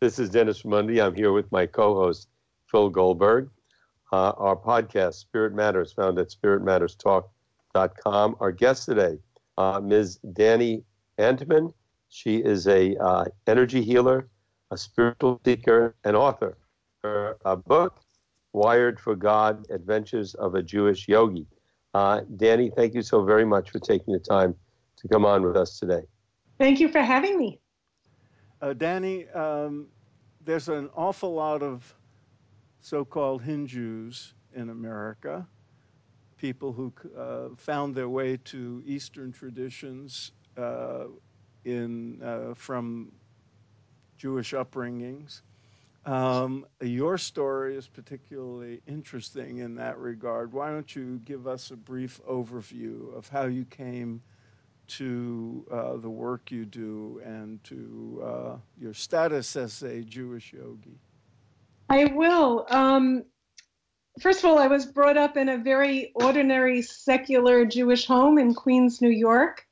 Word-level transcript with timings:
This 0.00 0.20
is 0.20 0.30
Dennis 0.30 0.64
Mundy. 0.64 1.02
I'm 1.02 1.16
here 1.16 1.32
with 1.32 1.50
my 1.50 1.66
co 1.66 1.96
host, 1.96 2.28
Phil 2.66 2.88
Goldberg. 2.88 3.50
Uh, 4.12 4.30
our 4.36 4.54
podcast, 4.54 5.14
Spirit 5.14 5.54
Matters, 5.54 5.92
found 5.92 6.20
at 6.20 6.28
spiritmatterstalk.com. 6.28 8.36
Our 8.38 8.52
guest 8.52 8.84
today, 8.84 9.18
uh, 9.56 9.80
Ms. 9.82 10.20
Dani 10.24 10.84
Antman. 11.18 11.74
She 12.10 12.36
is 12.36 12.68
a 12.68 12.96
uh, 12.96 13.24
energy 13.48 13.82
healer, 13.82 14.28
a 14.70 14.78
spiritual 14.78 15.40
seeker, 15.44 15.96
and 16.04 16.14
author. 16.14 16.56
Her 17.02 17.36
uh, 17.44 17.56
book, 17.56 18.00
Wired 18.52 19.00
for 19.00 19.16
God 19.16 19.66
Adventures 19.68 20.34
of 20.34 20.54
a 20.54 20.62
Jewish 20.62 21.08
Yogi. 21.08 21.44
Uh, 21.92 22.20
Dani, 22.36 22.72
thank 22.76 22.94
you 22.94 23.02
so 23.02 23.24
very 23.24 23.44
much 23.44 23.70
for 23.70 23.80
taking 23.80 24.14
the 24.14 24.20
time 24.20 24.54
to 24.98 25.08
come 25.08 25.24
on 25.24 25.42
with 25.42 25.56
us 25.56 25.80
today. 25.80 26.02
Thank 26.56 26.78
you 26.78 26.88
for 26.88 27.00
having 27.00 27.36
me. 27.36 27.58
Uh, 28.60 28.74
Dani, 28.74 29.34
um, 29.36 29.86
there's 30.44 30.68
an 30.68 30.90
awful 30.96 31.32
lot 31.34 31.62
of 31.62 31.94
so 32.80 33.04
called 33.04 33.42
HinJews 33.42 34.32
in 34.54 34.70
America, 34.70 35.46
people 36.36 36.72
who 36.72 36.92
uh, 37.16 37.54
found 37.56 37.94
their 37.94 38.08
way 38.08 38.36
to 38.44 38.82
Eastern 38.86 39.30
traditions 39.30 40.32
uh, 40.56 41.04
in, 41.64 42.54
from 42.56 43.12
Jewish 44.16 44.52
upbringings. 44.52 45.42
Um, 46.06 46.66
your 46.80 47.18
story 47.18 47.76
is 47.76 47.86
particularly 47.86 48.80
interesting 48.86 49.58
in 49.58 49.74
that 49.76 49.98
regard. 49.98 50.52
Why 50.52 50.70
don't 50.70 50.96
you 50.96 51.20
give 51.24 51.46
us 51.46 51.70
a 51.70 51.76
brief 51.76 52.20
overview 52.28 53.14
of 53.14 53.28
how 53.28 53.44
you 53.44 53.64
came 53.66 54.22
to 54.88 55.66
uh, 55.70 55.96
the 55.96 56.10
work 56.10 56.50
you 56.50 56.64
do 56.64 57.20
and 57.24 57.62
to 57.64 58.22
uh, 58.24 58.56
your 58.80 58.94
status 58.94 59.56
as 59.56 59.82
a 59.82 60.02
Jewish 60.02 60.52
yogi? 60.52 60.98
I 61.88 62.06
will. 62.06 62.66
Um, 62.70 63.24
first 64.20 64.40
of 64.40 64.46
all, 64.46 64.58
I 64.58 64.66
was 64.66 64.86
brought 64.86 65.16
up 65.16 65.36
in 65.36 65.48
a 65.48 65.58
very 65.58 66.12
ordinary 66.14 66.82
secular 66.82 67.64
Jewish 67.64 68.06
home 68.06 68.38
in 68.38 68.54
Queens, 68.54 69.00
New 69.00 69.10
York. 69.10 69.64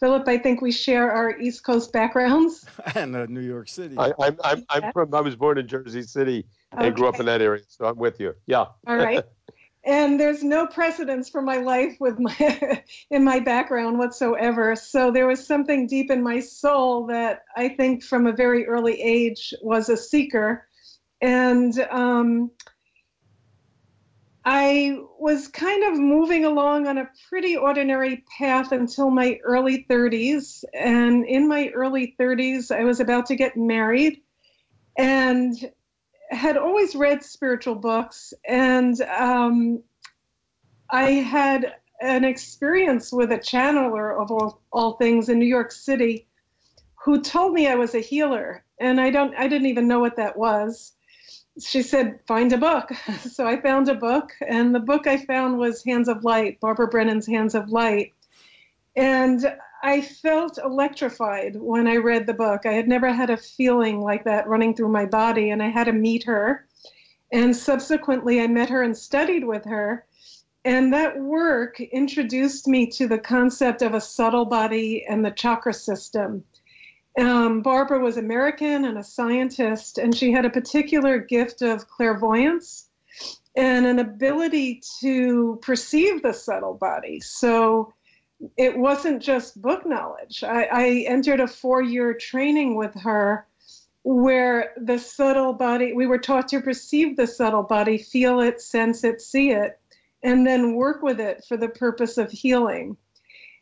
Philip, 0.00 0.26
I 0.26 0.36
think 0.36 0.60
we 0.60 0.72
share 0.72 1.12
our 1.12 1.38
East 1.38 1.64
Coast 1.64 1.92
backgrounds. 1.92 2.66
and 2.96 3.14
uh, 3.14 3.26
New 3.26 3.40
York 3.40 3.68
City. 3.68 3.96
I, 3.96 4.12
I'm, 4.18 4.36
I'm, 4.42 4.64
I'm 4.68 4.92
from, 4.92 5.14
I 5.14 5.20
was 5.20 5.36
born 5.36 5.58
in 5.58 5.68
Jersey 5.68 6.02
City 6.02 6.44
and 6.72 6.80
okay. 6.80 6.90
grew 6.90 7.06
up 7.06 7.20
in 7.20 7.26
that 7.26 7.40
area, 7.40 7.62
so 7.68 7.84
I'm 7.84 7.96
with 7.96 8.18
you. 8.18 8.34
Yeah. 8.46 8.64
All 8.86 8.96
right. 8.96 9.24
and 9.84 10.18
there's 10.18 10.44
no 10.44 10.66
precedence 10.66 11.28
for 11.28 11.42
my 11.42 11.56
life 11.56 11.96
with 11.98 12.18
my 12.18 12.82
in 13.10 13.24
my 13.24 13.40
background 13.40 13.98
whatsoever. 13.98 14.76
So 14.76 15.10
there 15.10 15.26
was 15.26 15.44
something 15.44 15.86
deep 15.86 16.10
in 16.10 16.22
my 16.22 16.40
soul 16.40 17.06
that 17.06 17.42
i 17.56 17.68
think 17.68 18.02
from 18.02 18.26
a 18.26 18.32
very 18.32 18.66
early 18.66 19.00
age 19.00 19.52
was 19.62 19.88
a 19.88 19.96
seeker. 19.96 20.66
And 21.20 21.78
um, 21.90 22.50
i 24.44 24.96
was 25.20 25.46
kind 25.48 25.84
of 25.84 25.98
moving 25.98 26.44
along 26.44 26.88
on 26.88 26.98
a 26.98 27.08
pretty 27.28 27.56
ordinary 27.56 28.24
path 28.38 28.72
until 28.72 29.08
my 29.08 29.38
early 29.44 29.86
30s 29.88 30.64
and 30.74 31.24
in 31.26 31.46
my 31.46 31.68
early 31.68 32.16
30s 32.18 32.72
i 32.72 32.82
was 32.82 33.00
about 33.00 33.26
to 33.26 33.36
get 33.36 33.56
married. 33.56 34.20
And 34.98 35.54
had 36.32 36.56
always 36.56 36.94
read 36.94 37.22
spiritual 37.22 37.74
books, 37.74 38.34
and 38.46 39.00
um, 39.02 39.82
I 40.90 41.10
had 41.12 41.74
an 42.00 42.24
experience 42.24 43.12
with 43.12 43.30
a 43.32 43.38
channeler 43.38 44.20
of 44.20 44.30
all, 44.30 44.60
all 44.72 44.92
things 44.94 45.28
in 45.28 45.38
New 45.38 45.46
York 45.46 45.70
City 45.70 46.26
who 47.04 47.20
told 47.20 47.52
me 47.52 47.66
I 47.66 47.74
was 47.74 47.94
a 47.94 48.00
healer, 48.00 48.64
and 48.78 49.00
I 49.00 49.10
don't 49.10 49.34
I 49.36 49.48
didn't 49.48 49.66
even 49.66 49.88
know 49.88 50.00
what 50.00 50.16
that 50.16 50.36
was. 50.36 50.92
She 51.60 51.82
said, 51.82 52.20
"Find 52.26 52.52
a 52.52 52.58
book." 52.58 52.92
so 53.20 53.46
I 53.46 53.60
found 53.60 53.88
a 53.88 53.94
book, 53.94 54.32
and 54.46 54.74
the 54.74 54.80
book 54.80 55.06
I 55.06 55.18
found 55.18 55.58
was 55.58 55.84
Hands 55.84 56.08
of 56.08 56.24
Light, 56.24 56.60
Barbara 56.60 56.88
Brennan's 56.88 57.26
Hands 57.26 57.54
of 57.54 57.70
Light. 57.70 58.12
And 58.94 59.52
I 59.82 60.00
felt 60.00 60.58
electrified 60.58 61.56
when 61.56 61.88
I 61.88 61.96
read 61.96 62.26
the 62.26 62.34
book. 62.34 62.66
I 62.66 62.72
had 62.72 62.86
never 62.86 63.12
had 63.12 63.30
a 63.30 63.36
feeling 63.36 64.00
like 64.00 64.24
that 64.24 64.46
running 64.46 64.74
through 64.74 64.90
my 64.90 65.06
body, 65.06 65.50
and 65.50 65.60
I 65.60 65.70
had 65.70 65.84
to 65.84 65.92
meet 65.92 66.24
her. 66.24 66.66
And 67.32 67.56
subsequently, 67.56 68.40
I 68.40 68.46
met 68.46 68.70
her 68.70 68.82
and 68.82 68.96
studied 68.96 69.44
with 69.44 69.64
her. 69.64 70.06
And 70.64 70.92
that 70.92 71.18
work 71.18 71.80
introduced 71.80 72.68
me 72.68 72.86
to 72.92 73.08
the 73.08 73.18
concept 73.18 73.82
of 73.82 73.94
a 73.94 74.00
subtle 74.00 74.44
body 74.44 75.04
and 75.08 75.24
the 75.24 75.32
chakra 75.32 75.74
system. 75.74 76.44
Um, 77.18 77.62
Barbara 77.62 77.98
was 77.98 78.16
American 78.16 78.84
and 78.84 78.96
a 78.96 79.02
scientist, 79.02 79.98
and 79.98 80.16
she 80.16 80.30
had 80.30 80.44
a 80.44 80.50
particular 80.50 81.18
gift 81.18 81.62
of 81.62 81.88
clairvoyance 81.88 82.88
and 83.56 83.84
an 83.84 83.98
ability 83.98 84.80
to 85.00 85.58
perceive 85.60 86.22
the 86.22 86.32
subtle 86.32 86.74
body. 86.74 87.20
So 87.20 87.92
it 88.56 88.76
wasn't 88.76 89.22
just 89.22 89.60
book 89.60 89.86
knowledge. 89.86 90.42
I, 90.42 90.64
I 90.64 90.88
entered 91.06 91.40
a 91.40 91.46
four 91.46 91.82
year 91.82 92.14
training 92.14 92.76
with 92.76 92.94
her 92.94 93.46
where 94.04 94.72
the 94.76 94.98
subtle 94.98 95.52
body, 95.52 95.92
we 95.92 96.06
were 96.06 96.18
taught 96.18 96.48
to 96.48 96.60
perceive 96.60 97.16
the 97.16 97.26
subtle 97.26 97.62
body, 97.62 97.98
feel 97.98 98.40
it, 98.40 98.60
sense 98.60 99.04
it, 99.04 99.20
see 99.20 99.50
it, 99.52 99.78
and 100.22 100.46
then 100.46 100.74
work 100.74 101.02
with 101.02 101.20
it 101.20 101.44
for 101.46 101.56
the 101.56 101.68
purpose 101.68 102.18
of 102.18 102.30
healing. 102.30 102.96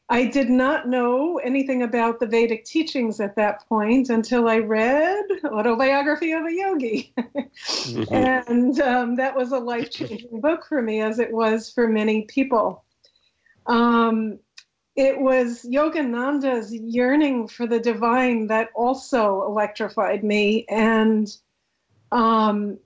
I 0.09 0.25
did 0.25 0.51
not 0.51 0.89
know 0.89 1.37
anything 1.37 1.85
about 1.85 2.19
the 2.19 2.27
Vedic 2.27 2.65
teachings 2.65 3.21
at 3.21 3.37
that 3.37 3.69
point 3.69 4.11
until 4.11 4.49
I 4.49 4.59
read 4.59 5.25
Autobiography 5.45 6.33
of 6.33 6.45
a 6.47 6.53
Yogi. 6.53 7.13
mm-hmm. 7.17 8.13
And 8.15 8.81
um, 8.81 9.17
that 9.17 9.37
was 9.37 9.53
a 9.53 9.59
life 9.59 9.91
changing 9.91 10.41
book 10.41 10.67
for 10.69 10.83
me, 10.83 11.01
as 11.01 11.21
it 11.21 11.33
was 11.33 11.71
for 11.71 11.87
many 11.87 12.23
people. 12.23 12.85
Um, 13.67 14.41
it 15.01 15.19
was 15.19 15.63
Yogananda's 15.63 16.75
yearning 16.75 17.49
for 17.49 17.67
the 17.67 17.81
divine 17.81 18.49
that 18.49 18.69
also 18.75 19.45
electrified 19.45 20.23
me. 20.23 20.67
And 20.69 21.27
um, 22.13 22.79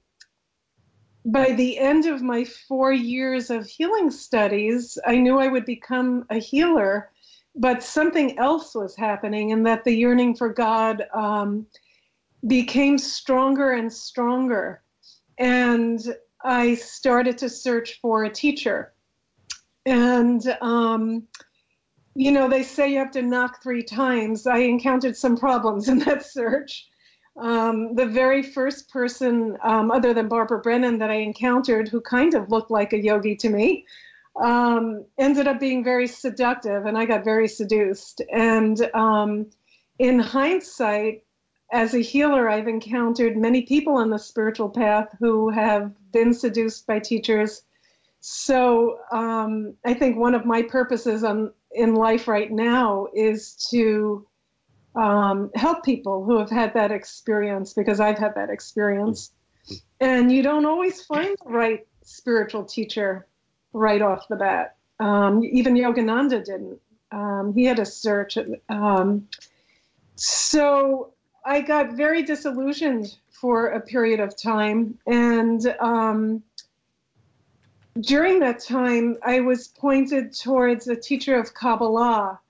by 1.24 1.50
the 1.50 1.76
end 1.76 2.06
of 2.06 2.22
my 2.22 2.44
four 2.44 2.92
years 2.92 3.50
of 3.50 3.66
healing 3.66 4.12
studies, 4.12 4.96
I 5.04 5.16
knew 5.16 5.40
I 5.40 5.48
would 5.48 5.64
become 5.64 6.24
a 6.30 6.38
healer, 6.38 7.10
but 7.56 7.82
something 7.82 8.38
else 8.38 8.76
was 8.76 8.94
happening, 8.94 9.50
and 9.50 9.66
that 9.66 9.82
the 9.82 9.96
yearning 9.96 10.36
for 10.36 10.50
God 10.50 11.02
um, 11.12 11.66
became 12.46 12.96
stronger 12.96 13.72
and 13.72 13.92
stronger. 13.92 14.82
And 15.38 16.00
I 16.44 16.76
started 16.76 17.38
to 17.38 17.48
search 17.48 17.98
for 18.00 18.22
a 18.22 18.30
teacher. 18.30 18.92
And 19.84 20.46
um, 20.60 21.26
you 22.14 22.30
know, 22.30 22.48
they 22.48 22.62
say 22.62 22.92
you 22.92 22.98
have 22.98 23.10
to 23.12 23.22
knock 23.22 23.62
three 23.62 23.82
times. 23.82 24.46
I 24.46 24.58
encountered 24.58 25.16
some 25.16 25.36
problems 25.36 25.88
in 25.88 25.98
that 26.00 26.24
search. 26.24 26.88
Um, 27.36 27.96
the 27.96 28.06
very 28.06 28.42
first 28.42 28.88
person, 28.90 29.56
um, 29.62 29.90
other 29.90 30.14
than 30.14 30.28
Barbara 30.28 30.60
Brennan, 30.60 30.98
that 30.98 31.10
I 31.10 31.16
encountered 31.16 31.88
who 31.88 32.00
kind 32.00 32.34
of 32.34 32.50
looked 32.50 32.70
like 32.70 32.92
a 32.92 33.02
yogi 33.02 33.34
to 33.36 33.48
me, 33.48 33.84
um, 34.40 35.04
ended 35.18 35.48
up 35.48 35.58
being 35.58 35.82
very 35.82 36.06
seductive, 36.06 36.86
and 36.86 36.96
I 36.96 37.06
got 37.06 37.24
very 37.24 37.48
seduced. 37.48 38.22
And 38.32 38.80
um, 38.94 39.50
in 39.98 40.20
hindsight, 40.20 41.24
as 41.72 41.94
a 41.94 41.98
healer, 41.98 42.48
I've 42.48 42.68
encountered 42.68 43.36
many 43.36 43.62
people 43.62 43.96
on 43.96 44.10
the 44.10 44.18
spiritual 44.18 44.70
path 44.70 45.08
who 45.18 45.50
have 45.50 45.92
been 46.12 46.32
seduced 46.32 46.86
by 46.86 47.00
teachers. 47.00 47.62
So 48.20 48.98
um, 49.10 49.74
I 49.84 49.94
think 49.94 50.16
one 50.16 50.36
of 50.36 50.46
my 50.46 50.62
purposes 50.62 51.24
on 51.24 51.52
in 51.74 51.94
life 51.94 52.28
right 52.28 52.50
now 52.50 53.08
is 53.14 53.68
to 53.70 54.26
um, 54.94 55.50
help 55.54 55.84
people 55.84 56.24
who 56.24 56.38
have 56.38 56.50
had 56.50 56.74
that 56.74 56.92
experience 56.92 57.72
because 57.72 58.00
I've 58.00 58.18
had 58.18 58.36
that 58.36 58.50
experience. 58.50 59.32
And 60.00 60.30
you 60.30 60.42
don't 60.42 60.66
always 60.66 61.04
find 61.04 61.36
the 61.44 61.50
right 61.50 61.86
spiritual 62.04 62.64
teacher 62.64 63.26
right 63.72 64.00
off 64.00 64.28
the 64.28 64.36
bat. 64.36 64.76
Um, 65.00 65.42
even 65.44 65.74
Yogananda 65.74 66.44
didn't. 66.44 66.80
Um, 67.10 67.52
he 67.54 67.64
had 67.64 67.78
a 67.78 67.86
search. 67.86 68.38
Um, 68.68 69.28
so 70.14 71.12
I 71.44 71.60
got 71.60 71.94
very 71.94 72.22
disillusioned 72.22 73.16
for 73.30 73.68
a 73.68 73.80
period 73.80 74.20
of 74.20 74.36
time. 74.36 74.98
And 75.06 75.66
um, 75.80 76.42
during 78.00 78.40
that 78.40 78.60
time, 78.60 79.16
I 79.22 79.40
was 79.40 79.68
pointed 79.68 80.32
towards 80.32 80.88
a 80.88 80.96
teacher 80.96 81.38
of 81.38 81.54
Kabbalah. 81.54 82.40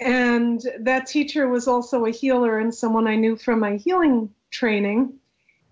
And 0.00 0.60
that 0.80 1.06
teacher 1.06 1.48
was 1.48 1.68
also 1.68 2.04
a 2.04 2.10
healer 2.10 2.58
and 2.58 2.74
someone 2.74 3.06
I 3.06 3.14
knew 3.14 3.36
from 3.36 3.60
my 3.60 3.76
healing 3.76 4.30
training. 4.50 5.14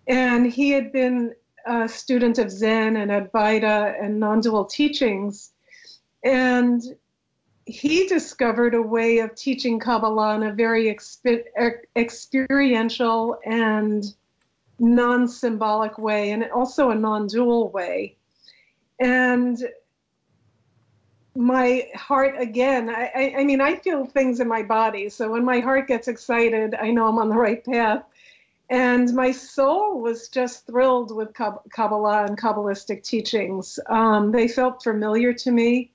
And 0.06 0.46
he 0.46 0.70
had 0.70 0.92
been 0.92 1.34
a 1.66 1.88
student 1.88 2.38
of 2.38 2.50
Zen 2.50 2.96
and 2.96 3.10
Advaita 3.10 4.00
and 4.02 4.20
non 4.20 4.40
dual 4.40 4.64
teachings. 4.64 5.50
And 6.24 6.80
he 7.66 8.06
discovered 8.06 8.74
a 8.74 8.82
way 8.82 9.18
of 9.18 9.34
teaching 9.34 9.78
Kabbalah 9.80 10.36
in 10.36 10.42
a 10.44 10.52
very 10.52 10.84
exp- 10.84 11.44
experiential 11.96 13.38
and 13.44 14.04
non 14.78 15.26
symbolic 15.28 15.98
way 15.98 16.30
and 16.30 16.44
also 16.50 16.90
a 16.90 16.94
non 16.94 17.26
dual 17.26 17.70
way. 17.70 18.16
And 19.02 19.58
my 21.34 21.88
heart 21.94 22.38
again 22.38 22.90
I, 22.90 23.10
I, 23.14 23.34
I, 23.38 23.44
mean 23.44 23.60
i 23.60 23.74
feel 23.76 24.04
things 24.04 24.38
in 24.38 24.46
my 24.46 24.62
body. 24.62 25.08
So 25.08 25.30
when 25.30 25.44
my 25.44 25.60
heart 25.60 25.88
gets 25.88 26.06
excited 26.06 26.74
i 26.74 26.90
know 26.90 27.08
i'm 27.08 27.18
on 27.18 27.28
the 27.28 27.36
right 27.36 27.64
path. 27.64 28.04
And 28.70 29.12
my 29.14 29.32
soul 29.32 30.00
was 30.00 30.28
just 30.28 30.66
thrilled 30.66 31.14
with 31.14 31.34
kabbalah 31.34 32.24
and 32.24 32.40
kabbalistic 32.40 33.02
teachings. 33.02 33.78
Um, 33.86 34.32
they 34.32 34.48
felt 34.48 34.82
familiar 34.82 35.34
to 35.34 35.50
me. 35.50 35.90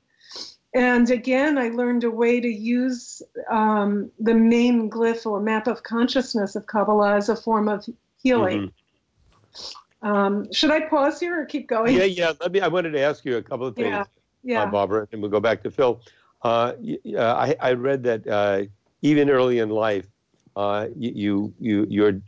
And 0.74 1.10
again 1.10 1.58
i 1.58 1.70
learned 1.70 2.04
a 2.04 2.12
way 2.12 2.42
to 2.42 2.50
use 2.50 3.22
um, 3.50 4.12
the 4.20 4.36
main 4.36 4.90
glyph 4.90 5.26
or 5.26 5.40
map 5.40 5.68
of 5.68 5.84
consciousness 5.84 6.56
of 6.56 6.66
kabbalah 6.66 7.16
as 7.16 7.30
a 7.30 7.36
form 7.36 7.70
of 7.70 7.88
healing. 8.22 8.62
Mm-hmm. 8.64 9.87
Um, 10.02 10.52
should 10.54 10.72
I 10.72 10.82
pause 10.82 11.20
here 11.20 11.42
or 11.42 11.46
keep 11.46 11.68
going? 11.68 11.96
Yeah, 11.96 12.04
yeah. 12.04 12.34
Let 12.40 12.52
me. 12.52 12.62
I 12.62 12.68
wanted 12.68 12.92
to 12.92 13.00
ask 13.00 13.26
you 13.26 13.38
a 13.38 13.44
couple 13.44 13.68
of 13.68 13.76
things. 13.76 13.88
Yeah 13.88 14.04
yeah. 14.48 14.64
uh, 14.64 14.66
Barbara, 14.68 15.08
and 15.12 15.22
we'll 15.22 15.32
go 15.32 15.40
back 15.40 15.62
to 15.64 15.72
Phil. 15.72 16.02
Uh, 16.42 16.74
I, 17.18 17.56
I, 17.60 17.74
read 17.74 18.04
that 18.04 18.28
uh, 18.28 18.64
even 19.02 19.30
early 19.30 19.60
in 19.60 19.70
life, 19.70 20.08
uh, 20.56 20.88
you, 20.96 21.54
you, 21.60 21.86
your 21.90 22.22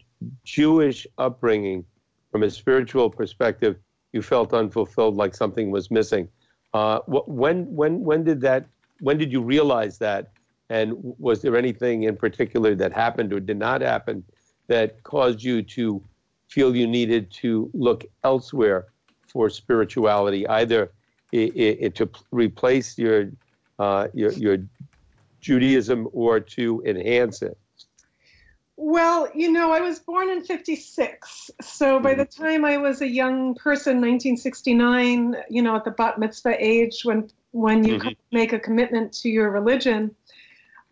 Jewish 0.43 1.07
upbringing, 1.17 1.85
from 2.31 2.43
a 2.43 2.51
spiritual 2.51 3.09
perspective, 3.09 3.77
you 4.11 4.21
felt 4.21 4.53
unfulfilled, 4.53 5.15
like 5.15 5.33
something 5.33 5.71
was 5.71 5.89
missing. 5.89 6.27
Uh, 6.73 6.99
when, 7.07 7.73
when, 7.73 8.03
when 8.03 8.23
did 8.23 8.41
that? 8.41 8.65
When 8.99 9.17
did 9.17 9.31
you 9.31 9.41
realize 9.41 9.97
that? 9.99 10.31
And 10.69 10.93
was 11.17 11.41
there 11.41 11.55
anything 11.55 12.03
in 12.03 12.15
particular 12.15 12.75
that 12.75 12.91
happened 12.91 13.31
or 13.33 13.39
did 13.39 13.57
not 13.57 13.81
happen 13.81 14.23
that 14.67 15.01
caused 15.03 15.41
you 15.41 15.63
to 15.63 16.03
feel 16.49 16.75
you 16.75 16.87
needed 16.87 17.31
to 17.31 17.69
look 17.73 18.05
elsewhere 18.23 18.87
for 19.27 19.49
spirituality, 19.49 20.47
either 20.47 20.91
it, 21.31 21.55
it, 21.55 21.95
to 21.95 22.09
replace 22.31 22.97
your, 22.97 23.31
uh, 23.77 24.07
your, 24.13 24.31
your 24.33 24.57
Judaism 25.39 26.09
or 26.11 26.39
to 26.39 26.81
enhance 26.85 27.41
it? 27.41 27.57
Well, 28.81 29.29
you 29.35 29.51
know, 29.51 29.71
I 29.71 29.81
was 29.81 29.99
born 29.99 30.29
in 30.29 30.41
56. 30.41 31.51
So 31.61 31.99
by 31.99 32.13
the 32.13 32.25
mm-hmm. 32.25 32.43
time 32.43 32.65
I 32.65 32.77
was 32.77 33.01
a 33.01 33.07
young 33.07 33.53
person, 33.55 33.97
1969, 33.97 35.35
you 35.49 35.61
know, 35.61 35.75
at 35.75 35.83
the 35.83 35.91
bat 35.91 36.17
mitzvah 36.17 36.55
age, 36.57 37.01
when, 37.03 37.29
when 37.51 37.83
you 37.83 37.99
mm-hmm. 37.99 38.09
make 38.31 38.53
a 38.53 38.59
commitment 38.59 39.11
to 39.21 39.29
your 39.29 39.51
religion, 39.51 40.15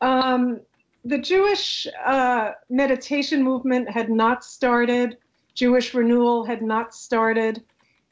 um, 0.02 0.60
the 1.06 1.18
Jewish 1.18 1.88
uh, 2.06 2.52
meditation 2.70 3.42
movement 3.42 3.90
had 3.90 4.10
not 4.10 4.44
started, 4.44 5.18
Jewish 5.58 5.94
renewal 5.94 6.46
had 6.46 6.62
not 6.62 6.94
started 6.94 7.64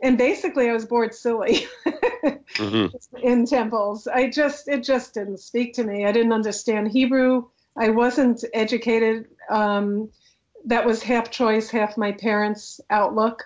and 0.01 0.18
basically 0.18 0.69
I 0.69 0.74
was 0.74 0.86
bored 0.86 1.13
silly 1.13 1.65
mm-hmm. 1.86 3.18
in 3.18 3.45
temples. 3.45 4.07
I 4.07 4.30
just 4.30 4.68
it 4.68 4.83
just 4.83 5.13
didn't 5.13 5.39
speak 5.39 5.74
to 5.75 5.83
me. 5.83 6.06
I 6.06 6.12
didn't 6.12 6.33
understand 6.33 6.92
Hebrew. 6.92 7.45
I 7.77 7.89
wasn't 7.89 8.44
educated. 8.53 9.27
Um, 9.50 10.09
that 10.65 10.86
was 10.86 11.03
half 11.03 11.31
choice, 11.31 11.69
half 11.69 11.97
my 11.97 12.12
parents' 12.12 12.81
outlook, 12.89 13.44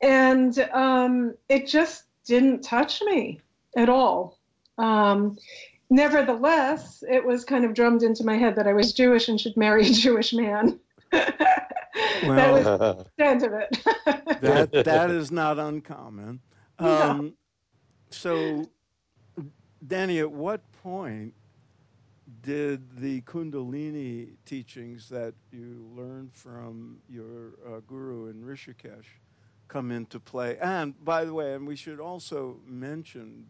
and 0.00 0.56
um, 0.72 1.34
it 1.48 1.66
just 1.66 2.04
didn't 2.26 2.62
touch 2.62 3.02
me 3.02 3.40
at 3.76 3.88
all. 3.88 4.38
Um, 4.78 5.38
nevertheless, 5.88 7.02
it 7.08 7.24
was 7.24 7.44
kind 7.44 7.64
of 7.64 7.74
drummed 7.74 8.02
into 8.02 8.24
my 8.24 8.36
head 8.36 8.56
that 8.56 8.66
I 8.66 8.74
was 8.74 8.92
Jewish 8.92 9.28
and 9.28 9.40
should 9.40 9.56
marry 9.56 9.86
a 9.86 9.92
Jewish 9.92 10.32
man. 10.32 10.78
well, 12.22 12.36
that 12.36 12.52
was 12.52 12.68
the 12.70 12.86
extent 13.24 13.42
of 13.42 13.52
it. 13.52 14.40
that 14.40 14.70
that 14.82 15.10
is 15.10 15.30
not 15.30 15.58
uncommon. 15.58 16.40
Um, 16.78 17.34
So, 18.10 18.70
Dani, 19.86 20.20
at 20.20 20.30
what 20.30 20.70
point 20.72 21.34
did 22.42 22.98
the 22.98 23.20
Kundalini 23.22 24.36
teachings 24.44 25.08
that 25.08 25.34
you 25.52 25.88
learned 25.96 26.32
from 26.32 26.98
your 27.08 27.54
uh, 27.66 27.80
guru 27.86 28.26
in 28.28 28.42
Rishikesh 28.42 29.06
come 29.68 29.90
into 29.90 30.18
play? 30.20 30.58
And 30.58 31.02
by 31.04 31.24
the 31.24 31.34
way, 31.34 31.54
and 31.54 31.66
we 31.66 31.76
should 31.76 32.00
also 32.00 32.60
mention 32.66 33.46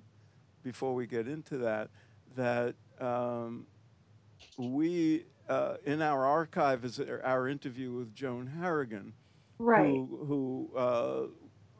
before 0.62 0.94
we 0.94 1.06
get 1.06 1.26
into 1.29 1.58
that 1.58 1.91
that 2.37 2.75
um, 3.00 3.67
we 4.58 5.25
in 5.84 6.02
our 6.02 6.25
archive 6.25 6.84
is 6.84 7.00
our 7.25 7.48
interview 7.48 7.93
with 7.93 8.14
Joan 8.14 8.46
Harrigan, 8.46 9.12
right. 9.58 9.87
who, 9.87 10.06
who 10.26 10.78
uh, 10.78 11.22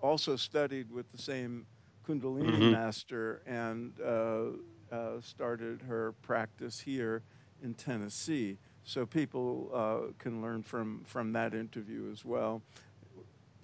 also 0.03 0.37
studied 0.37 0.91
with 0.91 1.11
the 1.13 1.19
same 1.19 1.67
Kundalini 2.07 2.51
mm-hmm. 2.51 2.73
master 2.73 3.43
and 3.47 3.93
uh, 4.01 4.95
uh 4.95 5.21
started 5.21 5.83
her 5.83 6.13
practice 6.23 6.79
here 6.79 7.23
in 7.63 7.75
Tennessee. 7.75 8.57
So 8.85 9.05
people 9.05 9.71
uh, 9.75 10.13
can 10.19 10.41
learn 10.41 10.63
from, 10.63 11.03
from 11.05 11.33
that 11.33 11.55
interview 11.55 12.09
as 12.13 12.25
well. 12.25 12.63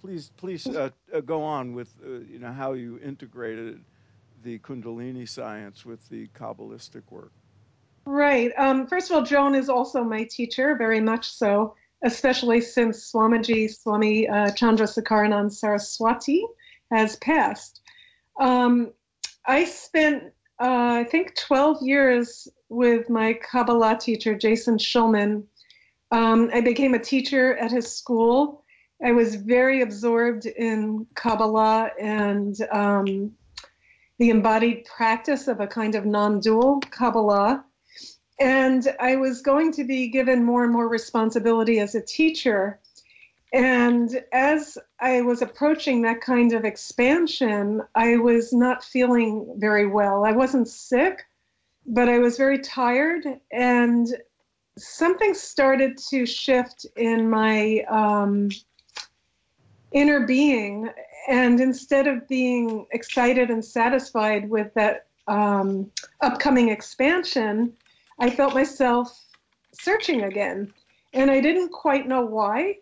Please, 0.01 0.31
please 0.35 0.67
uh, 0.67 0.89
go 1.25 1.41
on 1.41 1.73
with 1.73 1.89
you 2.03 2.39
know 2.39 2.51
how 2.51 2.73
you 2.73 2.99
integrated 2.99 3.79
the 4.43 4.59
Kundalini 4.59 5.27
science 5.27 5.85
with 5.85 6.07
the 6.09 6.27
Kabbalistic 6.37 7.03
work. 7.09 7.31
Right. 8.05 8.51
Um, 8.57 8.87
first 8.87 9.09
of 9.09 9.15
all, 9.15 9.23
Joan 9.23 9.55
is 9.55 9.69
also 9.69 10.03
my 10.03 10.25
teacher, 10.25 10.75
very 10.75 10.99
much 10.99 11.31
so, 11.31 11.75
especially 12.03 12.59
since 12.59 13.11
Swamiji 13.11 13.73
Swami 13.73 14.27
uh, 14.27 14.51
Chandrasekharanand 14.51 15.53
Saraswati 15.53 16.45
has 16.91 17.15
passed. 17.17 17.81
Um, 18.39 18.91
I 19.45 19.65
spent, 19.65 20.23
uh, 20.59 20.99
I 20.99 21.03
think, 21.05 21.35
12 21.35 21.81
years 21.81 22.47
with 22.69 23.09
my 23.09 23.33
Kabbalah 23.33 23.97
teacher, 23.99 24.35
Jason 24.35 24.77
Shulman. 24.77 25.43
Um, 26.11 26.49
I 26.53 26.61
became 26.61 26.93
a 26.93 26.99
teacher 26.99 27.55
at 27.55 27.71
his 27.71 27.95
school. 27.95 28.63
I 29.03 29.11
was 29.11 29.35
very 29.35 29.81
absorbed 29.81 30.45
in 30.45 31.05
Kabbalah 31.15 31.91
and 31.99 32.55
um, 32.71 33.33
the 34.19 34.29
embodied 34.29 34.85
practice 34.85 35.47
of 35.47 35.59
a 35.59 35.67
kind 35.67 35.95
of 35.95 36.05
non 36.05 36.39
dual 36.39 36.79
Kabbalah. 36.91 37.65
And 38.39 38.87
I 38.99 39.15
was 39.15 39.41
going 39.41 39.71
to 39.73 39.83
be 39.83 40.07
given 40.07 40.43
more 40.43 40.63
and 40.63 40.73
more 40.73 40.87
responsibility 40.87 41.79
as 41.79 41.95
a 41.95 42.01
teacher. 42.01 42.79
And 43.53 44.23
as 44.31 44.77
I 44.99 45.21
was 45.21 45.41
approaching 45.41 46.01
that 46.01 46.21
kind 46.21 46.53
of 46.53 46.65
expansion, 46.65 47.83
I 47.93 48.17
was 48.17 48.51
not 48.51 48.83
feeling 48.83 49.55
very 49.57 49.85
well. 49.85 50.25
I 50.25 50.31
wasn't 50.31 50.67
sick, 50.67 51.23
but 51.85 52.09
I 52.09 52.17
was 52.17 52.37
very 52.37 52.57
tired. 52.59 53.23
And 53.51 54.07
something 54.77 55.35
started 55.35 55.97
to 56.09 56.25
shift 56.25 56.87
in 56.95 57.29
my 57.29 57.85
um, 57.89 58.49
inner 59.91 60.25
being. 60.25 60.89
And 61.29 61.59
instead 61.59 62.07
of 62.07 62.27
being 62.27 62.87
excited 62.91 63.51
and 63.51 63.63
satisfied 63.63 64.49
with 64.49 64.73
that 64.73 65.05
um, 65.27 65.91
upcoming 66.21 66.69
expansion, 66.69 67.73
I 68.19 68.29
felt 68.29 68.53
myself 68.53 69.17
searching 69.73 70.23
again. 70.23 70.73
And 71.13 71.29
I 71.29 71.41
didn't 71.41 71.69
quite 71.69 72.07
know 72.07 72.25
why. 72.25 72.77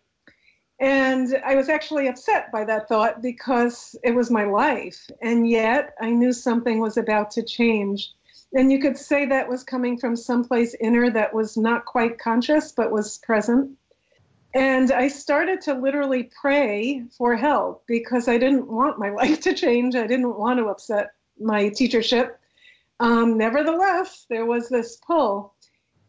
And 0.80 1.40
I 1.46 1.56
was 1.56 1.70
actually 1.70 2.08
upset 2.08 2.52
by 2.52 2.66
that 2.66 2.88
thought 2.88 3.22
because 3.22 3.96
it 4.04 4.16
was 4.16 4.32
my 4.32 4.46
life. 4.46 5.10
And 5.22 5.48
yet 5.48 5.94
I 6.02 6.10
knew 6.10 6.34
something 6.34 6.80
was 6.80 6.98
about 6.98 7.32
to 7.32 7.44
change. 7.44 8.12
And 8.54 8.72
you 8.72 8.80
could 8.80 8.98
say 8.98 9.26
that 9.28 9.48
was 9.48 9.64
coming 9.64 9.98
from 9.98 10.16
someplace 10.16 10.76
inner 10.80 11.10
that 11.12 11.34
was 11.34 11.56
not 11.56 11.86
quite 11.86 12.20
conscious, 12.20 12.72
but 12.72 12.92
was 12.92 13.20
present. 13.20 13.78
And 14.54 14.92
I 14.92 15.08
started 15.08 15.62
to 15.62 15.76
literally 15.76 16.30
pray 16.42 17.04
for 17.18 17.36
help 17.36 17.86
because 17.88 18.28
I 18.28 18.38
didn't 18.38 18.68
want 18.68 19.00
my 19.00 19.10
life 19.22 19.42
to 19.42 19.54
change. 19.54 19.96
I 19.96 20.08
didn't 20.08 20.38
want 20.38 20.60
to 20.60 20.66
upset 20.66 21.12
my 21.40 21.66
teachership. 21.70 22.32
Um, 23.02 23.36
nevertheless, 23.36 24.28
there 24.30 24.46
was 24.46 24.70
this 24.70 24.98
pull. 24.98 25.56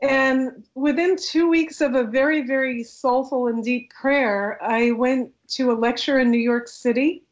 And 0.03 0.67
within 0.75 1.17
two 1.17 1.49
weeks 1.49 1.81
of 1.81 1.95
a 1.95 2.05
very, 2.05 2.43
very 2.43 2.85
soulful 2.85 3.47
and 3.47 3.65
deep 3.65 3.91
prayer, 3.91 4.63
I 4.63 4.91
went 4.91 5.31
to 5.53 5.73
a 5.73 5.75
lecture 5.75 6.19
in 6.19 6.31
New 6.31 6.41
York 6.41 6.69
City 6.69 7.25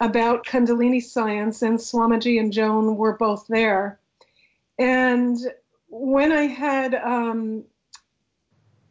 about 0.00 0.46
Kundalini 0.46 1.02
science, 1.02 1.60
and 1.60 1.78
Swamiji 1.78 2.40
and 2.40 2.52
Joan 2.52 2.96
were 2.96 3.18
both 3.18 3.46
there. 3.48 4.00
And 4.78 5.36
when 5.88 6.32
I 6.32 6.44
had 6.44 6.94
um, 6.94 7.64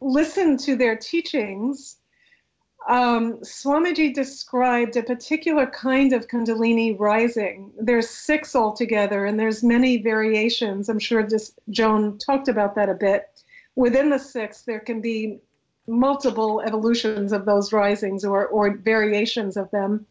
listened 0.00 0.60
to 0.60 0.76
their 0.76 0.96
teachings, 0.96 1.96
um, 2.88 3.38
Swamiji 3.40 4.14
described 4.14 4.96
a 4.96 5.02
particular 5.02 5.66
kind 5.66 6.12
of 6.12 6.28
Kundalini 6.28 6.96
rising. 6.98 7.72
There's 7.80 8.08
six 8.08 8.54
altogether, 8.54 9.24
and 9.24 9.38
there's 9.38 9.64
many 9.64 10.02
variations. 10.02 10.88
I'm 10.88 11.00
sure 11.00 11.22
just 11.22 11.58
Joan 11.70 12.18
talked 12.18 12.48
about 12.48 12.76
that 12.76 12.88
a 12.88 12.94
bit. 12.94 13.28
Within 13.74 14.10
the 14.10 14.18
six, 14.18 14.62
there 14.62 14.80
can 14.80 15.00
be 15.00 15.40
multiple 15.88 16.60
evolutions 16.60 17.32
of 17.32 17.44
those 17.44 17.72
risings 17.72 18.24
or, 18.24 18.46
or 18.46 18.76
variations 18.76 19.56
of 19.56 19.70
them. 19.70 20.06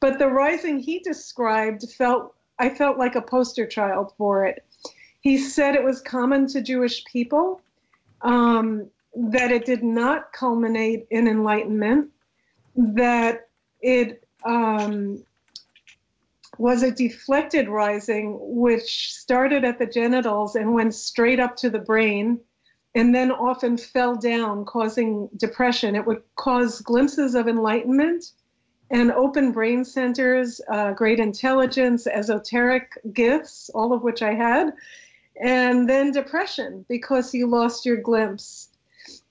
But 0.00 0.18
the 0.18 0.28
rising 0.28 0.78
he 0.78 0.98
described 0.98 1.84
felt 1.92 2.34
I 2.58 2.68
felt 2.68 2.98
like 2.98 3.16
a 3.16 3.22
poster 3.22 3.66
child 3.66 4.12
for 4.16 4.46
it. 4.46 4.64
He 5.20 5.38
said 5.38 5.74
it 5.74 5.82
was 5.82 6.00
common 6.00 6.46
to 6.48 6.62
Jewish 6.62 7.04
people, 7.04 7.60
um, 8.22 8.90
that 9.16 9.50
it 9.50 9.64
did 9.64 9.82
not 9.82 10.32
culminate 10.32 11.06
in 11.10 11.26
enlightenment, 11.26 12.10
that 12.76 13.48
it 13.80 14.26
um, 14.44 15.24
was 16.58 16.82
a 16.82 16.90
deflected 16.90 17.68
rising, 17.68 18.38
which 18.40 19.12
started 19.12 19.64
at 19.64 19.78
the 19.78 19.86
genitals 19.86 20.56
and 20.56 20.74
went 20.74 20.94
straight 20.94 21.40
up 21.40 21.56
to 21.56 21.70
the 21.70 21.78
brain, 21.78 22.40
and 22.94 23.14
then 23.14 23.32
often 23.32 23.76
fell 23.76 24.16
down, 24.16 24.64
causing 24.64 25.28
depression. 25.36 25.96
It 25.96 26.06
would 26.06 26.22
cause 26.36 26.80
glimpses 26.80 27.34
of 27.34 27.48
enlightenment 27.48 28.32
and 28.90 29.10
open 29.12 29.50
brain 29.50 29.84
centers, 29.84 30.60
uh, 30.70 30.92
great 30.92 31.18
intelligence, 31.18 32.06
esoteric 32.06 32.92
gifts, 33.12 33.70
all 33.74 33.92
of 33.92 34.02
which 34.02 34.22
I 34.22 34.34
had, 34.34 34.72
and 35.40 35.88
then 35.88 36.12
depression 36.12 36.84
because 36.88 37.34
you 37.34 37.46
lost 37.48 37.84
your 37.84 37.96
glimpse. 37.96 38.68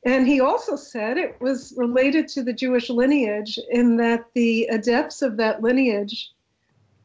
And 0.05 0.27
he 0.27 0.41
also 0.41 0.75
said 0.75 1.17
it 1.17 1.39
was 1.39 1.73
related 1.77 2.27
to 2.29 2.43
the 2.43 2.53
Jewish 2.53 2.89
lineage 2.89 3.57
in 3.71 3.95
that 3.97 4.25
the 4.33 4.65
adepts 4.65 5.21
of 5.21 5.37
that 5.37 5.61
lineage 5.61 6.31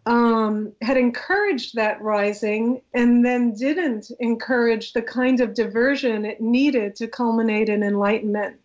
um, 0.07 0.73
had 0.81 0.97
encouraged 0.97 1.75
that 1.75 2.01
rising 2.01 2.81
and 2.95 3.25
then 3.25 3.55
didn't 3.55 4.11
encourage 4.21 4.95
the 4.95 5.03
kind 5.03 5.41
of 5.41 5.55
diversion 5.55 6.25
it 6.25 6.41
needed 6.41 6.97
to 6.97 7.07
culminate 7.07 7.69
in 7.69 7.83
enlightenment. 7.83 8.57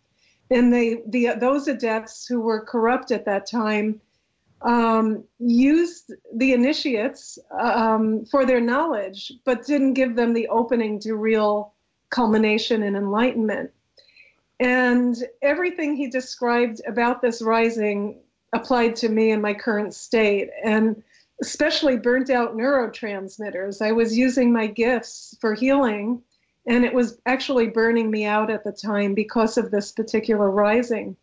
And 0.50 0.74
they, 0.74 1.02
the, 1.08 1.34
those 1.40 1.68
adepts 1.68 2.26
who 2.26 2.40
were 2.40 2.66
corrupt 2.66 3.12
at 3.12 3.26
that 3.26 3.46
time 3.46 4.02
um, 4.62 5.26
used 5.40 6.14
the 6.34 6.54
initiates 6.54 7.38
um, 7.52 8.26
for 8.26 8.46
their 8.46 8.62
knowledge, 8.62 9.34
but 9.44 9.66
didn't 9.66 9.94
give 9.94 10.16
them 10.16 10.34
the 10.34 10.48
opening 10.48 11.00
to 11.02 11.16
real 11.16 11.74
culmination 12.10 12.84
and 12.84 12.96
enlightenment. 12.96 13.72
And 14.64 15.16
everything 15.42 15.96
he 15.96 16.08
described 16.08 16.82
about 16.88 17.22
this 17.22 17.42
rising 17.42 18.22
applied 18.54 18.96
to 18.98 19.10
me 19.10 19.32
in 19.32 19.42
my 19.42 19.54
current 19.54 19.94
state. 19.94 20.50
And 20.64 21.04
especially 21.42 21.98
burnt 21.98 22.30
out 22.30 22.56
neurotransmitters. 22.56 23.82
I 23.82 23.92
was 23.92 24.18
using 24.18 24.54
my 24.54 24.68
gifts 24.68 25.36
for 25.42 25.54
healing, 25.54 26.22
and 26.66 26.86
it 26.86 26.94
was 26.94 27.18
actually 27.26 27.68
burning 27.68 28.10
me 28.10 28.24
out 28.24 28.50
at 28.50 28.64
the 28.64 28.72
time 28.72 29.14
because 29.14 29.58
of 29.58 29.70
this 29.70 29.92
particular 29.92 30.50
rising. 30.50 31.18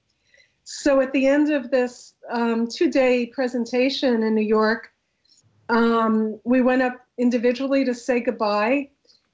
So 0.65 1.01
at 1.01 1.13
the 1.13 1.27
end 1.27 1.51
of 1.51 1.71
this 1.71 2.13
um, 2.31 2.69
two 2.69 2.91
day 2.91 3.27
presentation 3.27 4.23
in 4.23 4.35
New 4.35 4.43
York, 4.43 4.93
um, 5.71 6.39
we 6.45 6.61
went 6.61 6.83
up 6.83 7.01
individually 7.17 7.87
to 7.87 7.95
say 7.95 8.21
goodbye. 8.21 8.91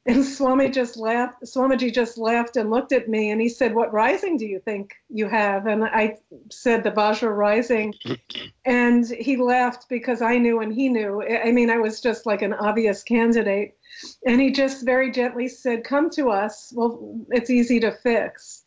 And 0.07 0.25
Swami 0.25 0.69
just 0.69 0.97
laughed. 0.97 1.43
Swamiji 1.43 1.93
just 1.93 2.17
laughed 2.17 2.57
and 2.57 2.71
looked 2.71 2.93
at 2.93 3.09
me, 3.09 3.31
and 3.31 3.41
he 3.41 3.49
said, 3.49 3.75
"What 3.75 3.93
rising 3.93 4.37
do 4.37 4.47
you 4.47 4.61
think 4.61 4.95
you 5.09 5.27
have?" 5.27 5.67
And 5.67 5.85
I 5.85 6.19
said, 6.51 6.85
"The 6.85 6.93
Vajra 6.93 7.37
rising." 7.37 7.93
and 8.65 9.05
he 9.09 9.37
laughed 9.37 9.89
because 9.89 10.23
I 10.23 10.39
knew 10.39 10.61
and 10.61 10.73
he 10.73 10.89
knew. 10.89 11.23
I 11.23 11.51
mean, 11.51 11.71
I 11.71 11.79
was 11.79 12.01
just 12.01 12.25
like 12.25 12.43
an 12.43 12.53
obvious 12.53 13.03
candidate. 13.03 13.75
And 14.25 14.41
he 14.41 14.53
just 14.53 14.85
very 14.85 15.11
gently 15.11 15.49
said, 15.49 15.83
"Come 15.83 16.09
to 16.11 16.31
us. 16.31 16.73
Well, 16.77 17.27
it's 17.31 17.51
easy 17.51 17.81
to 17.81 17.91
fix." 17.91 18.65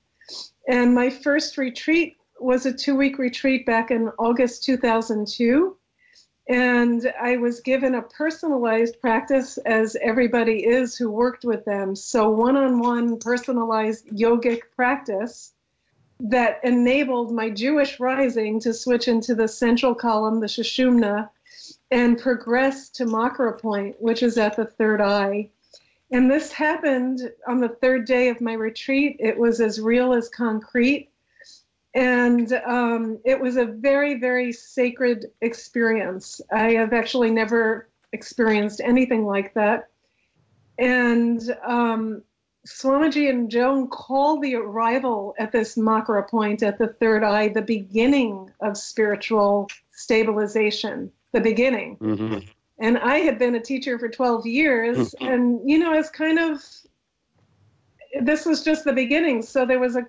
And 0.68 0.94
my 0.94 1.10
first 1.10 1.58
retreat 1.58 2.18
was 2.40 2.66
a 2.66 2.74
two-week 2.74 3.18
retreat 3.18 3.66
back 3.66 3.92
in 3.92 4.10
August 4.20 4.64
2002 4.66 5.78
and 6.50 7.14
I 7.22 7.38
was 7.38 7.60
given 7.60 7.94
a 7.94 8.02
personalized 8.02 9.00
practice, 9.00 9.60
as 9.60 9.96
everybody 10.02 10.66
is 10.66 10.98
who 10.98 11.12
worked 11.12 11.46
with 11.46 11.64
them. 11.64 11.96
So, 11.96 12.32
one 12.32 12.58
on 12.58 12.80
one 12.80 13.20
personalized 13.20 14.08
yogic 14.08 14.62
practice 14.76 15.54
that 16.20 16.60
enabled 16.64 17.32
my 17.32 17.52
Jewish 17.52 18.00
rising 18.00 18.60
to 18.62 18.74
switch 18.74 19.08
into 19.08 19.36
the 19.36 19.48
central 19.48 19.94
column, 19.94 20.40
the 20.40 20.48
Sushumna, 20.48 21.30
and 21.92 22.20
progress 22.20 22.90
to 22.90 23.06
Makara 23.06 23.62
point, 23.62 24.02
which 24.02 24.24
is 24.24 24.40
at 24.40 24.56
the 24.56 24.66
third 24.66 25.02
eye. 25.02 25.52
And 26.12 26.32
this 26.32 26.52
happened 26.52 27.32
on 27.48 27.60
the 27.60 27.70
third 27.70 28.06
day 28.06 28.30
of 28.30 28.42
my 28.42 28.54
retreat. 28.54 29.18
It 29.20 29.38
was 29.38 29.62
as 29.62 29.80
real 29.80 30.14
as 30.14 30.28
concrete 30.30 31.12
and 31.94 32.54
um, 32.54 33.20
it 33.26 33.40
was 33.40 33.58
a 33.58 33.66
very, 33.66 34.20
very 34.20 34.52
sacred 34.52 35.28
experience. 35.42 36.42
I 36.52 36.74
have 36.74 36.94
actually 36.94 37.32
never 37.32 37.90
experienced 38.14 38.82
anything 38.84 39.26
like 39.26 39.54
that. 39.56 39.90
And 40.78 41.42
um, 41.66 42.24
Swamiji 42.68 43.30
and 43.30 43.50
Joan 43.50 43.88
call 43.88 44.40
the 44.40 44.56
arrival 44.56 45.34
at 45.40 45.52
this 45.52 45.76
Makara 45.76 46.30
point 46.30 46.62
at 46.62 46.78
the 46.78 46.88
third 46.88 47.24
eye 47.24 47.50
the 47.50 47.62
beginning 47.62 48.52
of 48.62 48.78
spiritual 48.78 49.70
stabilization, 49.92 51.12
the 51.32 51.42
beginning. 51.42 51.98
Mm-hmm. 51.98 52.38
And 52.80 52.98
I 52.98 53.18
had 53.18 53.40
been 53.40 53.56
a 53.56 53.60
teacher 53.60 54.00
for 54.00 54.08
12 54.08 54.46
years, 54.46 55.14
and 55.20 55.60
you 55.70 55.80
know, 55.80 55.94
it's 55.94 56.10
kind 56.10 56.40
of 56.40 56.64
this 58.22 58.46
was 58.46 58.64
just 58.64 58.86
the 58.86 58.94
beginning. 58.94 59.42
So 59.42 59.66
there 59.66 59.80
was 59.80 59.96
a 59.96 60.06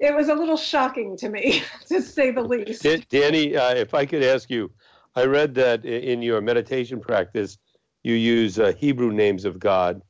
it 0.00 0.14
was 0.14 0.28
a 0.28 0.34
little 0.34 0.56
shocking 0.56 1.16
to 1.18 1.28
me, 1.28 1.62
to 1.88 2.00
say 2.00 2.30
the 2.30 2.42
least. 2.42 2.82
Dani, 2.82 3.56
uh, 3.56 3.74
if 3.76 3.94
I 3.94 4.06
could 4.06 4.22
ask 4.22 4.50
you, 4.50 4.72
I 5.14 5.24
read 5.24 5.54
that 5.56 5.84
in 5.84 6.22
your 6.22 6.40
meditation 6.40 7.00
practice, 7.00 7.58
you 8.02 8.14
use 8.14 8.58
uh, 8.58 8.72
Hebrew 8.78 9.12
names 9.12 9.44
of 9.44 9.58
God 9.58 10.00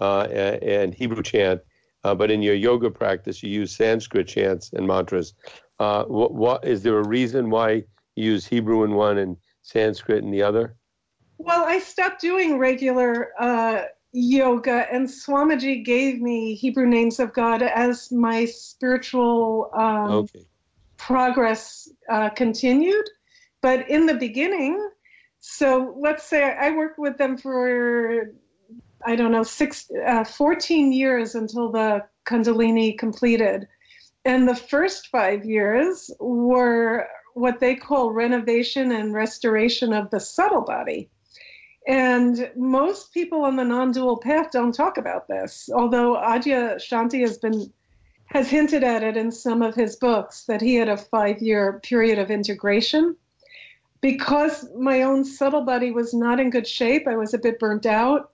uh, 0.00 0.22
and 0.22 0.94
Hebrew 0.94 1.22
chant, 1.22 1.60
uh, 2.04 2.14
but 2.14 2.30
in 2.30 2.42
your 2.42 2.54
yoga 2.54 2.90
practice, 2.90 3.42
you 3.42 3.50
use 3.50 3.74
Sanskrit 3.74 4.28
chants 4.28 4.72
and 4.72 4.86
mantras. 4.86 5.34
Uh, 5.78 6.04
what, 6.04 6.34
what 6.34 6.64
is 6.64 6.82
there 6.82 6.98
a 6.98 7.06
reason 7.06 7.50
why 7.50 7.82
you 8.14 8.32
use 8.32 8.46
Hebrew 8.46 8.84
in 8.84 8.94
one 8.94 9.18
and 9.18 9.36
Sanskrit 9.62 10.22
in 10.22 10.30
the 10.30 10.42
other? 10.42 10.76
Well, 11.38 11.64
I 11.64 11.80
stopped 11.80 12.20
doing 12.20 12.58
regular 12.58 13.30
uh, 13.40 13.82
yoga, 14.12 14.86
and 14.92 15.08
Swamiji 15.08 15.84
gave 15.84 16.20
me 16.20 16.54
Hebrew 16.54 16.86
names 16.86 17.18
of 17.18 17.32
God 17.32 17.62
as 17.62 18.12
my 18.12 18.44
spiritual 18.44 19.70
um, 19.74 20.10
okay. 20.10 20.46
progress 20.98 21.88
uh, 22.10 22.30
continued. 22.30 23.08
But 23.62 23.88
in 23.88 24.06
the 24.06 24.14
beginning, 24.14 24.90
so 25.40 25.94
let's 25.98 26.24
say 26.24 26.42
I 26.44 26.70
worked 26.70 26.98
with 26.98 27.16
them 27.16 27.38
for, 27.38 28.32
I 29.06 29.16
don't 29.16 29.32
know, 29.32 29.44
six, 29.44 29.90
uh, 30.06 30.24
14 30.24 30.92
years 30.92 31.34
until 31.34 31.70
the 31.70 32.04
Kundalini 32.26 32.98
completed. 32.98 33.66
And 34.24 34.46
the 34.46 34.56
first 34.56 35.08
five 35.08 35.44
years 35.44 36.10
were 36.20 37.08
what 37.34 37.60
they 37.60 37.74
call 37.74 38.12
renovation 38.12 38.92
and 38.92 39.14
restoration 39.14 39.92
of 39.92 40.10
the 40.10 40.20
subtle 40.20 40.62
body. 40.62 41.08
And 41.86 42.50
most 42.54 43.12
people 43.12 43.44
on 43.44 43.56
the 43.56 43.64
non-dual 43.64 44.18
path 44.18 44.50
don't 44.52 44.74
talk 44.74 44.98
about 44.98 45.26
this, 45.26 45.68
although 45.74 46.14
Adyashanti 46.16 47.20
has 47.20 47.38
been 47.38 47.72
has 48.26 48.48
hinted 48.48 48.82
at 48.82 49.02
it 49.02 49.16
in 49.16 49.30
some 49.30 49.60
of 49.60 49.74
his 49.74 49.96
books 49.96 50.44
that 50.44 50.62
he 50.62 50.76
had 50.76 50.88
a 50.88 50.96
five-year 50.96 51.80
period 51.82 52.18
of 52.18 52.30
integration. 52.30 53.14
Because 54.00 54.66
my 54.74 55.02
own 55.02 55.24
subtle 55.24 55.64
body 55.64 55.90
was 55.90 56.14
not 56.14 56.40
in 56.40 56.48
good 56.48 56.66
shape, 56.66 57.06
I 57.06 57.16
was 57.16 57.34
a 57.34 57.38
bit 57.38 57.58
burnt 57.58 57.84
out. 57.84 58.30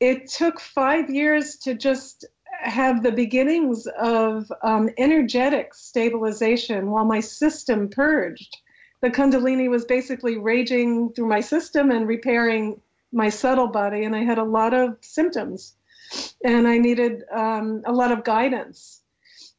It 0.00 0.28
took 0.28 0.58
five 0.58 1.10
years 1.10 1.56
to 1.58 1.74
just 1.74 2.24
have 2.62 3.02
the 3.02 3.12
beginnings 3.12 3.86
of 3.98 4.50
um, 4.62 4.88
energetic 4.96 5.74
stabilization 5.74 6.90
while 6.90 7.04
my 7.04 7.20
system 7.20 7.90
purged 7.90 8.56
the 9.00 9.10
Kundalini 9.10 9.68
was 9.68 9.84
basically 9.84 10.38
raging 10.38 11.12
through 11.12 11.28
my 11.28 11.40
system 11.40 11.90
and 11.90 12.08
repairing 12.08 12.80
my 13.12 13.28
subtle 13.28 13.68
body, 13.68 14.04
and 14.04 14.14
I 14.14 14.24
had 14.24 14.38
a 14.38 14.44
lot 14.44 14.74
of 14.74 14.96
symptoms, 15.00 15.74
and 16.44 16.66
I 16.66 16.78
needed 16.78 17.22
um, 17.30 17.82
a 17.86 17.92
lot 17.92 18.12
of 18.12 18.24
guidance. 18.24 19.00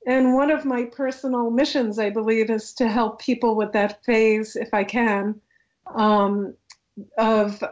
And 0.05 0.33
one 0.33 0.51
of 0.51 0.63
my 0.63 0.85
personal 0.85 1.49
missions, 1.49 1.99
I 1.99 2.09
believe, 2.09 2.49
is 2.49 2.73
to 2.73 2.87
help 2.87 3.21
people 3.21 3.55
with 3.55 3.73
that 3.73 4.05
phase, 4.05 4.55
if 4.55 4.73
I 4.73 4.83
can, 4.83 5.41
um, 5.85 6.53
of 7.17 7.63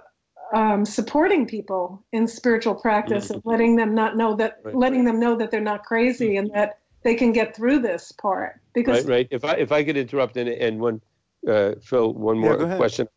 um, 0.53 0.86
supporting 0.86 1.48
people 1.48 2.03
in 2.12 2.27
spiritual 2.27 2.75
practice 2.75 3.25
mm-hmm. 3.25 3.36
and 3.36 3.43
letting 3.45 3.75
them 3.75 3.95
not 3.95 4.17
know 4.17 4.36
that, 4.36 4.60
right. 4.63 4.75
letting 4.75 5.05
them 5.05 5.19
know 5.19 5.38
that 5.38 5.51
they're 5.51 5.62
not 5.62 5.84
crazy 5.84 6.29
mm-hmm. 6.29 6.45
and 6.45 6.53
that 6.53 6.79
they 7.03 7.15
can 7.15 7.31
get 7.31 7.55
through 7.55 7.79
this 7.79 8.12
part. 8.12 8.60
Because 8.74 9.05
right, 9.05 9.10
right. 9.10 9.27
If 9.31 9.45
I 9.45 9.53
if 9.53 9.72
I 9.72 9.84
could 9.84 9.95
interrupt 9.95 10.36
and 10.38 10.50
and 10.50 10.79
one 10.79 11.01
Phil, 11.45 12.13
one 12.13 12.37
more 12.37 12.59
yeah, 12.59 12.77
question 12.77 13.07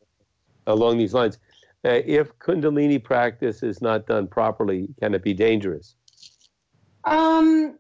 along 0.67 0.99
these 0.99 1.15
lines. 1.15 1.39
Uh, 1.85 2.01
if 2.05 2.37
Kundalini 2.39 3.03
practice 3.03 3.63
is 3.63 3.81
not 3.81 4.07
done 4.07 4.27
properly, 4.27 4.89
can 5.01 5.15
it 5.15 5.23
be 5.23 5.33
dangerous? 5.33 5.95
Um, 7.05 7.79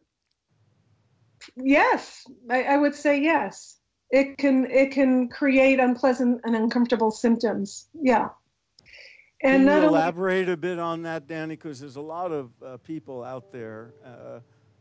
yes, 1.56 2.24
I, 2.48 2.62
I 2.62 2.76
would 2.76 2.94
say 2.94 3.20
yes. 3.20 3.78
It 4.10 4.38
can 4.38 4.70
it 4.70 4.92
can 4.92 5.28
create 5.28 5.80
unpleasant 5.80 6.40
and 6.44 6.56
uncomfortable 6.56 7.10
symptoms. 7.10 7.88
Yeah. 8.00 8.28
And 9.42 9.66
Can 9.68 9.82
you 9.82 9.88
elaborate 9.88 10.42
only, 10.42 10.52
a 10.52 10.56
bit 10.56 10.78
on 10.78 11.02
that, 11.02 11.28
Dani? 11.28 11.50
Because 11.50 11.78
there's 11.78 11.96
a 11.96 12.00
lot 12.00 12.32
of 12.32 12.50
uh, 12.64 12.76
people 12.78 13.22
out 13.22 13.52
there 13.52 13.94
uh, 14.04 14.40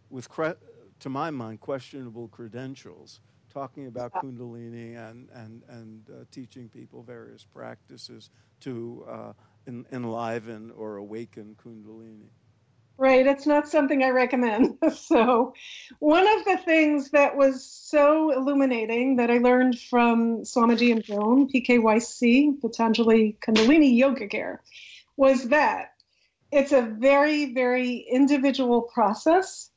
with, 0.10 0.28
cre- 0.28 0.58
to 1.00 1.10
my 1.10 1.30
mind, 1.30 1.60
questionable 1.60 2.28
credentials 2.30 3.20
talking 3.54 3.88
about 3.88 4.14
Kundalini 4.14 4.98
and, 4.98 5.30
and, 5.34 5.64
and 5.70 6.10
uh, 6.10 6.24
teaching 6.32 6.70
people 6.70 7.04
various 7.04 7.44
practices 7.44 8.30
to 8.62 9.06
uh, 9.10 9.34
en- 9.68 9.86
enliven 9.92 10.72
or 10.72 10.98
awaken 10.98 11.56
Kundalini. 11.64 12.30
Right, 13.00 13.28
it's 13.28 13.46
not 13.46 13.68
something 13.68 14.02
I 14.04 14.10
recommend. 14.10 14.80
so, 14.96 15.54
one 16.00 16.28
of 16.28 16.46
the 16.46 16.58
things 16.58 17.12
that 17.12 17.38
was 17.38 17.64
so 17.64 18.32
illuminating 18.32 19.18
that 19.18 19.30
I 19.30 19.38
learned 19.38 19.80
from 19.80 20.42
Swamiji 20.42 20.92
and 20.92 21.04
Joan, 21.04 21.48
PKYC, 21.48 22.60
Patanjali 22.60 23.38
Kundalini 23.40 23.96
Yoga 23.96 24.28
Care, 24.28 24.64
was 25.16 25.50
that 25.50 25.92
it's 26.52 26.72
a 26.72 26.82
very, 26.82 27.54
very 27.54 27.98
individual 27.98 28.82
process. 28.82 29.70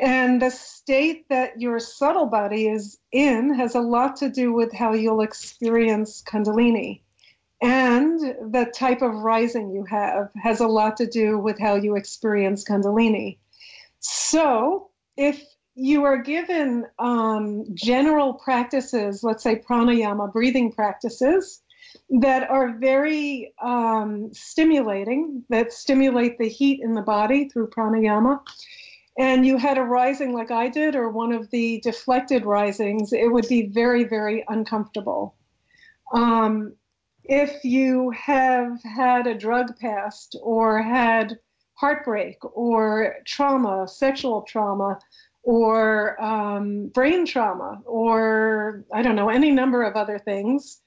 And 0.00 0.42
the 0.42 0.50
state 0.50 1.28
that 1.30 1.60
your 1.60 1.78
subtle 1.78 2.26
body 2.26 2.68
is 2.68 2.98
in 3.12 3.54
has 3.54 3.74
a 3.74 3.80
lot 3.80 4.16
to 4.16 4.28
do 4.28 4.52
with 4.52 4.72
how 4.72 4.92
you'll 4.92 5.22
experience 5.22 6.22
Kundalini. 6.22 7.00
And 7.62 8.20
the 8.20 8.70
type 8.74 9.00
of 9.00 9.14
rising 9.14 9.70
you 9.70 9.84
have 9.84 10.30
has 10.42 10.60
a 10.60 10.66
lot 10.66 10.98
to 10.98 11.06
do 11.06 11.38
with 11.38 11.58
how 11.58 11.76
you 11.76 11.96
experience 11.96 12.64
Kundalini. 12.64 13.38
So, 14.00 14.90
if 15.16 15.42
you 15.74 16.04
are 16.04 16.18
given 16.18 16.86
um, 16.98 17.64
general 17.74 18.34
practices, 18.34 19.22
let's 19.22 19.42
say 19.42 19.56
pranayama, 19.56 20.32
breathing 20.32 20.72
practices, 20.72 21.62
that 22.10 22.48
are 22.50 22.76
very 22.78 23.54
um, 23.62 24.32
stimulating, 24.32 25.44
that 25.48 25.72
stimulate 25.72 26.38
the 26.38 26.48
heat 26.48 26.80
in 26.82 26.94
the 26.94 27.02
body 27.02 27.48
through 27.48 27.68
pranayama, 27.68 28.40
and 29.18 29.46
you 29.46 29.56
had 29.56 29.78
a 29.78 29.82
rising 29.82 30.32
like 30.32 30.50
I 30.50 30.68
did, 30.68 30.94
or 30.94 31.08
one 31.10 31.32
of 31.32 31.50
the 31.50 31.80
deflected 31.80 32.44
risings, 32.44 33.12
it 33.12 33.32
would 33.32 33.48
be 33.48 33.66
very, 33.66 34.04
very 34.04 34.44
uncomfortable. 34.48 35.34
Um, 36.12 36.74
if 37.24 37.64
you 37.64 38.10
have 38.10 38.82
had 38.82 39.26
a 39.26 39.34
drug 39.34 39.76
past 39.78 40.36
or 40.42 40.82
had 40.82 41.38
heartbreak 41.74 42.38
or 42.42 43.16
trauma, 43.24 43.88
sexual 43.88 44.42
trauma, 44.42 44.98
or 45.42 46.20
um, 46.22 46.88
brain 46.88 47.24
trauma, 47.24 47.80
or 47.84 48.84
I 48.92 49.02
don't 49.02 49.16
know, 49.16 49.28
any 49.28 49.50
number 49.50 49.82
of 49.82 49.94
other 49.94 50.18
things, 50.18 50.80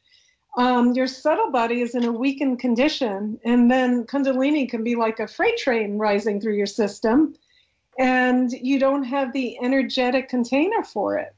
um, 0.58 0.94
your 0.94 1.08
subtle 1.08 1.52
body 1.52 1.82
is 1.82 1.96
in 1.96 2.04
a 2.04 2.12
weakened 2.12 2.60
condition. 2.60 3.40
And 3.46 3.72
then 3.72 4.06
Kundalini 4.06 4.70
can 4.70 4.84
be 4.84 4.96
like 4.96 5.20
a 5.20 5.28
freight 5.28 5.58
train 5.58 5.98
rising 5.98 6.42
through 6.42 6.56
your 6.56 6.66
system, 6.66 7.36
and 8.00 8.50
you 8.52 8.80
don't 8.80 9.04
have 9.04 9.34
the 9.34 9.60
energetic 9.60 10.30
container 10.30 10.84
for 10.84 11.18
it. 11.18 11.36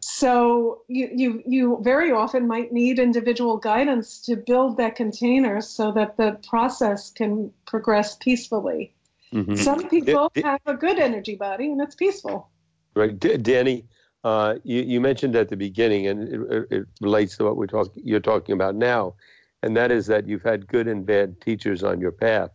So 0.00 0.82
you, 0.86 1.10
you 1.12 1.42
you 1.46 1.78
very 1.82 2.12
often 2.12 2.46
might 2.46 2.72
need 2.72 2.98
individual 2.98 3.56
guidance 3.56 4.20
to 4.26 4.36
build 4.36 4.76
that 4.76 4.94
container 4.94 5.60
so 5.60 5.90
that 5.92 6.16
the 6.16 6.38
process 6.48 7.10
can 7.10 7.52
progress 7.66 8.14
peacefully. 8.14 8.94
Mm-hmm. 9.32 9.56
Some 9.56 9.88
people 9.88 10.30
D- 10.34 10.42
have 10.42 10.60
a 10.66 10.74
good 10.74 10.98
energy 10.98 11.34
body 11.34 11.72
and 11.72 11.80
it's 11.80 11.96
peaceful. 11.96 12.48
Right, 12.94 13.18
D- 13.18 13.36
Dani. 13.36 13.84
Uh, 14.24 14.56
you, 14.64 14.82
you, 14.82 15.00
mentioned 15.00 15.36
at 15.36 15.48
the 15.48 15.56
beginning, 15.56 16.08
and 16.08 16.52
it, 16.52 16.66
it 16.70 16.86
relates 17.00 17.36
to 17.36 17.44
what 17.44 17.56
we're 17.56 17.68
talking 17.68 18.02
you're 18.04 18.20
talking 18.20 18.52
about 18.52 18.74
now, 18.74 19.14
and 19.62 19.76
that 19.76 19.92
is 19.92 20.06
that 20.06 20.26
you've 20.26 20.42
had 20.42 20.66
good 20.66 20.88
and 20.88 21.06
bad 21.06 21.40
teachers 21.40 21.82
on 21.84 22.00
your 22.00 22.10
path. 22.10 22.50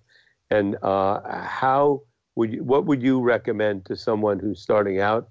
And 0.50 0.76
uh, 0.84 1.22
how 1.46 2.02
would 2.36 2.54
you, 2.54 2.64
what 2.64 2.86
would 2.86 3.02
you 3.02 3.22
recommend 3.22 3.86
to 3.86 3.96
someone 3.96 4.40
who's 4.40 4.62
starting 4.62 5.00
out 5.00 5.30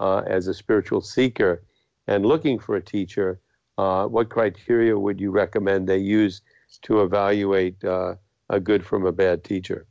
uh, 0.00 0.22
as 0.26 0.48
a 0.48 0.54
spiritual 0.54 1.00
seeker 1.00 1.62
and 2.06 2.26
looking 2.26 2.58
for 2.58 2.76
a 2.76 2.82
teacher, 2.82 3.40
uh, 3.78 4.06
what 4.06 4.28
criteria 4.28 4.98
would 4.98 5.20
you 5.20 5.30
recommend 5.30 5.88
they 5.88 5.98
use 5.98 6.42
to 6.82 7.02
evaluate 7.02 7.82
uh, 7.84 8.14
a 8.50 8.60
good 8.60 8.84
from 8.84 9.06
a 9.06 9.12
bad 9.12 9.44
teacher? 9.44 9.86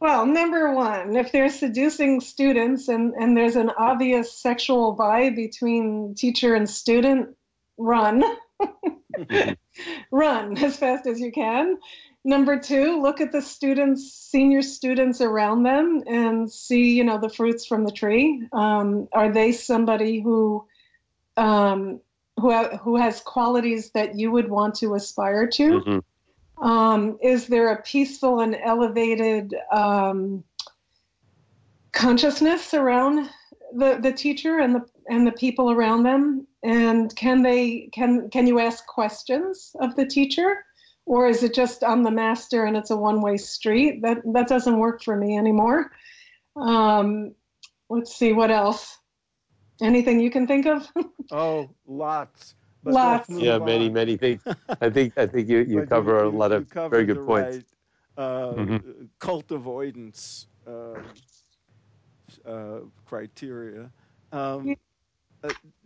Well, 0.00 0.24
number 0.24 0.74
one, 0.74 1.14
if 1.16 1.30
they're 1.30 1.50
seducing 1.50 2.20
students 2.20 2.88
and, 2.88 3.12
and 3.14 3.36
there's 3.36 3.56
an 3.56 3.70
obvious 3.76 4.32
sexual 4.32 4.96
vibe 4.96 5.36
between 5.36 6.14
teacher 6.14 6.54
and 6.54 6.68
student, 6.68 7.36
run. 7.76 8.24
run 10.10 10.56
as 10.56 10.76
fast 10.78 11.06
as 11.06 11.20
you 11.20 11.32
can. 11.32 11.76
Number 12.24 12.58
two, 12.58 13.00
look 13.00 13.20
at 13.20 13.32
the 13.32 13.40
students, 13.40 14.12
senior 14.12 14.60
students 14.60 15.22
around 15.22 15.62
them, 15.62 16.02
and 16.06 16.52
see, 16.52 16.92
you 16.92 17.04
know, 17.04 17.18
the 17.18 17.30
fruits 17.30 17.64
from 17.64 17.84
the 17.84 17.90
tree. 17.90 18.46
Um, 18.52 19.08
are 19.12 19.32
they 19.32 19.52
somebody 19.52 20.20
who, 20.20 20.66
um, 21.38 22.00
who 22.36 22.52
ha- 22.52 22.76
who 22.76 22.96
has 22.96 23.20
qualities 23.20 23.90
that 23.92 24.18
you 24.18 24.30
would 24.30 24.50
want 24.50 24.74
to 24.76 24.94
aspire 24.94 25.46
to? 25.46 25.80
Mm-hmm. 25.80 26.66
Um, 26.68 27.18
is 27.22 27.46
there 27.46 27.72
a 27.72 27.80
peaceful 27.80 28.40
and 28.40 28.54
elevated 28.54 29.54
um, 29.72 30.44
consciousness 31.92 32.74
around 32.74 33.30
the, 33.74 33.98
the 34.02 34.12
teacher 34.12 34.58
and 34.58 34.74
the 34.74 34.84
and 35.08 35.26
the 35.26 35.32
people 35.32 35.70
around 35.70 36.02
them? 36.02 36.46
And 36.62 37.14
can 37.16 37.40
they 37.40 37.88
can 37.92 38.28
can 38.28 38.46
you 38.46 38.58
ask 38.58 38.86
questions 38.86 39.74
of 39.80 39.96
the 39.96 40.04
teacher? 40.04 40.66
Or 41.06 41.28
is 41.28 41.42
it 41.42 41.54
just 41.54 41.82
I'm 41.84 42.02
the 42.02 42.10
master 42.10 42.64
and 42.64 42.76
it's 42.76 42.90
a 42.90 42.96
one 42.96 43.20
way 43.20 43.36
street? 43.36 44.02
That 44.02 44.18
that 44.32 44.48
doesn't 44.48 44.78
work 44.78 45.02
for 45.02 45.16
me 45.16 45.36
anymore. 45.36 45.90
Um, 46.56 47.34
let's 47.88 48.14
see 48.14 48.32
what 48.32 48.50
else. 48.50 48.98
Anything 49.82 50.20
you 50.20 50.30
can 50.30 50.46
think 50.46 50.66
of? 50.66 50.86
oh, 51.30 51.70
lots. 51.86 52.54
But 52.82 52.94
lots. 52.94 53.28
Yeah, 53.30 53.54
on. 53.54 53.64
many 53.64 53.88
many 53.88 54.16
things. 54.16 54.42
I 54.80 54.90
think 54.90 55.16
I 55.16 55.26
think 55.26 55.48
you, 55.48 55.58
you 55.60 55.86
cover 55.86 56.18
you, 56.18 56.30
you, 56.30 56.36
a 56.36 56.36
lot 56.36 56.52
of 56.52 56.68
very 56.70 57.04
good 57.04 57.26
points. 57.26 57.56
Right, 57.56 57.64
uh, 58.16 58.52
mm-hmm. 58.52 59.04
Cult 59.18 59.50
avoidance 59.50 60.46
uh, 60.66 61.00
uh, 62.46 62.80
criteria. 63.06 63.90
Um, 64.32 64.76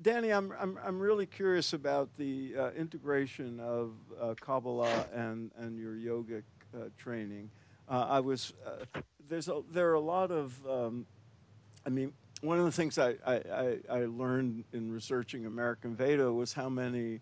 Dani, 0.03 0.37
I'm, 0.37 0.53
I'm, 0.59 0.79
I'm 0.85 0.99
really 0.99 1.27
curious 1.27 1.73
about 1.73 2.09
the 2.17 2.55
uh, 2.59 2.71
integration 2.71 3.61
of 3.61 3.93
uh, 4.21 4.35
Kabbalah 4.41 5.07
and, 5.15 5.51
and 5.59 5.79
your 5.79 5.95
yogic 5.95 6.43
uh, 6.75 6.89
training. 6.99 7.51
Uh, 7.89 8.07
I 8.09 8.21
was, 8.21 8.53
uh, 8.67 9.01
there's 9.29 9.49
a, 9.49 9.63
there 9.71 9.91
are 9.91 9.95
a 9.95 10.01
lot 10.01 10.31
of, 10.31 10.55
um, 10.69 11.07
I 11.87 11.91
mean, 11.91 12.13
one 12.41 12.59
of 12.59 12.65
the 12.65 12.73
things 12.73 12.99
I, 12.99 13.15
I, 13.27 13.79
I 13.91 14.05
learned 14.07 14.65
in 14.73 14.93
researching 14.93 15.47
American 15.47 15.95
Veda 15.95 16.33
was 16.33 16.53
how 16.53 16.69
many 16.69 17.21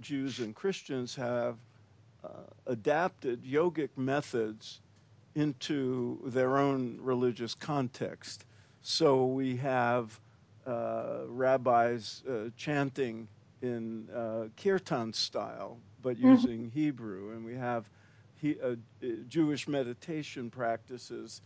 Jews 0.00 0.40
and 0.40 0.54
Christians 0.54 1.14
have 1.14 1.56
adapted 2.66 3.42
yogic 3.44 3.90
methods 3.96 4.80
into 5.36 6.18
their 6.26 6.58
own 6.58 6.98
religious 7.00 7.54
context. 7.54 8.44
So 8.82 9.26
we 9.26 9.56
have 9.56 10.06
uh, 10.06 10.23
rabbis 10.66 12.22
uh, 12.28 12.50
chanting 12.56 13.28
in 13.62 14.08
uh, 14.10 14.48
kirtan 14.56 15.12
style, 15.12 15.78
but 16.02 16.16
mm-hmm. 16.16 16.32
using. 16.32 16.70
Hebrew, 16.74 17.32
and 17.32 17.44
we 17.44 17.54
have 17.54 17.88
he, 18.36 18.56
uh, 18.60 18.76
Jewish 19.28 19.68
meditation 19.68 20.50
practices 20.50 21.40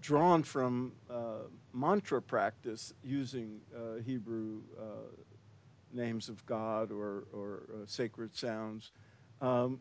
drawn 0.00 0.42
from 0.42 0.92
uh, 1.10 1.48
mantra 1.72 2.22
practice 2.22 2.92
using 3.02 3.60
uh, 3.74 4.00
Hebrew 4.04 4.60
names 5.92 6.28
of 6.28 6.44
God 6.46 6.92
or, 6.92 7.24
or 7.32 7.62
sacred 7.86 8.36
sounds. 8.36 8.90
Um, 9.40 9.80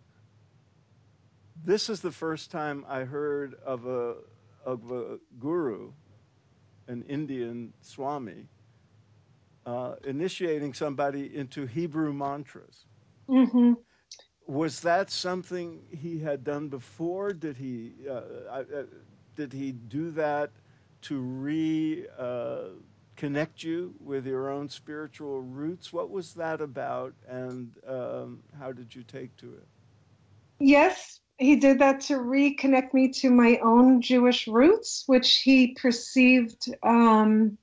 this 1.64 1.90
is 1.90 2.02
the 2.02 2.12
first 2.12 2.52
time 2.52 2.86
I 2.88 3.02
heard 3.02 3.56
of 3.66 3.86
a, 3.86 4.16
of 4.66 4.92
a 4.92 5.20
guru 5.40 5.92
an 6.88 7.04
Indian 7.08 7.74
Swami, 7.82 8.48
uh, 9.66 9.96
initiating 10.04 10.74
somebody 10.74 11.36
into 11.36 11.66
Hebrew 11.66 12.14
mantras. 12.14 12.86
Mm-hmm. 13.28 13.74
Was 14.48 14.82
that 14.82 15.10
something 15.10 15.82
he 15.90 16.20
had 16.20 16.44
done 16.44 16.70
before? 16.70 17.34
Did 17.34 17.58
he 17.58 17.94
uh, 18.08 18.22
uh, 18.52 18.64
did 19.36 19.52
he 19.52 19.72
do 19.72 20.12
that 20.12 20.52
to 21.02 21.20
re 21.20 22.06
uh, 22.18 22.70
connect 23.16 23.64
you 23.64 23.96
with 24.00 24.28
your 24.28 24.52
own 24.52 24.70
spiritual 24.70 25.42
roots? 25.42 25.92
What 25.92 26.12
was 26.12 26.34
that 26.36 26.62
about, 26.62 27.14
and 27.28 27.72
um, 27.88 28.44
how 28.60 28.72
did 28.72 28.94
you 28.94 29.04
take 29.04 29.36
to 29.38 29.48
it? 29.48 29.68
Yes, 30.60 31.20
he 31.38 31.56
did 31.58 31.80
that 31.80 32.02
to 32.02 32.16
reconnect 32.16 32.94
me 32.94 33.10
to 33.10 33.30
my 33.30 33.58
own 33.58 34.02
Jewish 34.02 34.48
roots, 34.48 35.04
which 35.08 35.38
he 35.38 35.76
perceived 35.76 36.74
um, 36.82 37.58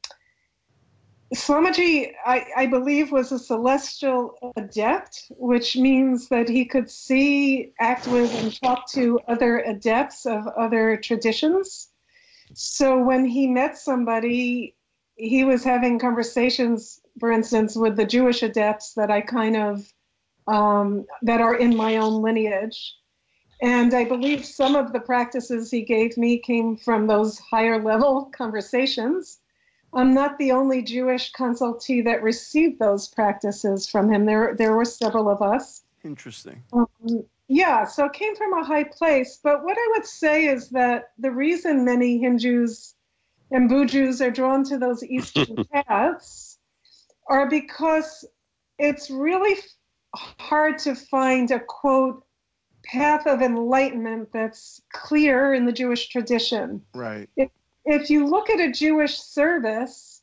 I, 1.34 2.46
I, 2.56 2.66
believe, 2.66 3.10
was 3.10 3.32
a 3.32 3.38
celestial 3.38 4.52
adept, 4.56 5.30
which 5.30 5.76
means 5.76 6.28
that 6.28 6.48
he 6.48 6.66
could 6.66 6.90
see, 6.90 7.72
act 7.80 8.06
with, 8.06 8.34
and 8.42 8.60
talk 8.60 8.90
to 8.90 9.18
other 9.26 9.60
adepts 9.60 10.26
of 10.26 10.46
other 10.46 10.98
traditions. 10.98 11.88
So 12.54 13.02
when 13.02 13.24
he 13.24 13.46
met 13.46 13.78
somebody, 13.78 14.76
he 15.16 15.44
was 15.44 15.64
having 15.64 15.98
conversations, 15.98 17.00
for 17.18 17.32
instance, 17.32 17.76
with 17.76 17.96
the 17.96 18.06
Jewish 18.06 18.42
adepts 18.42 18.92
that 18.94 19.10
I 19.10 19.22
kind 19.22 19.56
of, 19.56 19.90
um, 20.46 21.06
that 21.22 21.40
are 21.40 21.54
in 21.54 21.74
my 21.74 21.96
own 21.96 22.20
lineage. 22.20 22.94
And 23.62 23.94
I 23.94 24.04
believe 24.04 24.44
some 24.44 24.74
of 24.74 24.92
the 24.92 24.98
practices 24.98 25.70
he 25.70 25.82
gave 25.82 26.18
me 26.18 26.38
came 26.38 26.76
from 26.76 27.06
those 27.06 27.38
higher 27.38 27.80
level 27.80 28.24
conversations. 28.36 29.38
I'm 29.94 30.14
not 30.14 30.36
the 30.36 30.50
only 30.50 30.82
Jewish 30.82 31.32
consultee 31.32 32.04
that 32.04 32.24
received 32.24 32.80
those 32.80 33.06
practices 33.06 33.86
from 33.86 34.12
him. 34.12 34.26
There, 34.26 34.56
there 34.56 34.74
were 34.74 34.84
several 34.84 35.30
of 35.30 35.42
us. 35.42 35.82
Interesting. 36.02 36.60
Um, 36.72 36.88
yeah, 37.46 37.84
so 37.84 38.06
it 38.06 38.14
came 38.14 38.34
from 38.34 38.52
a 38.52 38.64
high 38.64 38.82
place. 38.82 39.38
But 39.40 39.62
what 39.62 39.76
I 39.78 39.88
would 39.92 40.06
say 40.06 40.46
is 40.46 40.70
that 40.70 41.12
the 41.18 41.30
reason 41.30 41.84
many 41.84 42.18
HinJews 42.18 42.94
and 43.52 43.70
BuJews 43.70 44.26
are 44.26 44.32
drawn 44.32 44.64
to 44.64 44.78
those 44.78 45.04
Eastern 45.04 45.64
paths 45.72 46.58
are 47.28 47.48
because 47.48 48.24
it's 48.78 49.08
really 49.08 49.56
hard 50.16 50.78
to 50.78 50.96
find 50.96 51.52
a 51.52 51.60
quote 51.60 52.24
path 52.84 53.26
of 53.26 53.42
enlightenment 53.42 54.30
that's 54.32 54.82
clear 54.92 55.54
in 55.54 55.66
the 55.66 55.72
Jewish 55.72 56.08
tradition. 56.08 56.82
Right. 56.94 57.28
If, 57.36 57.50
if 57.84 58.10
you 58.10 58.26
look 58.26 58.50
at 58.50 58.60
a 58.60 58.72
Jewish 58.72 59.18
service, 59.18 60.22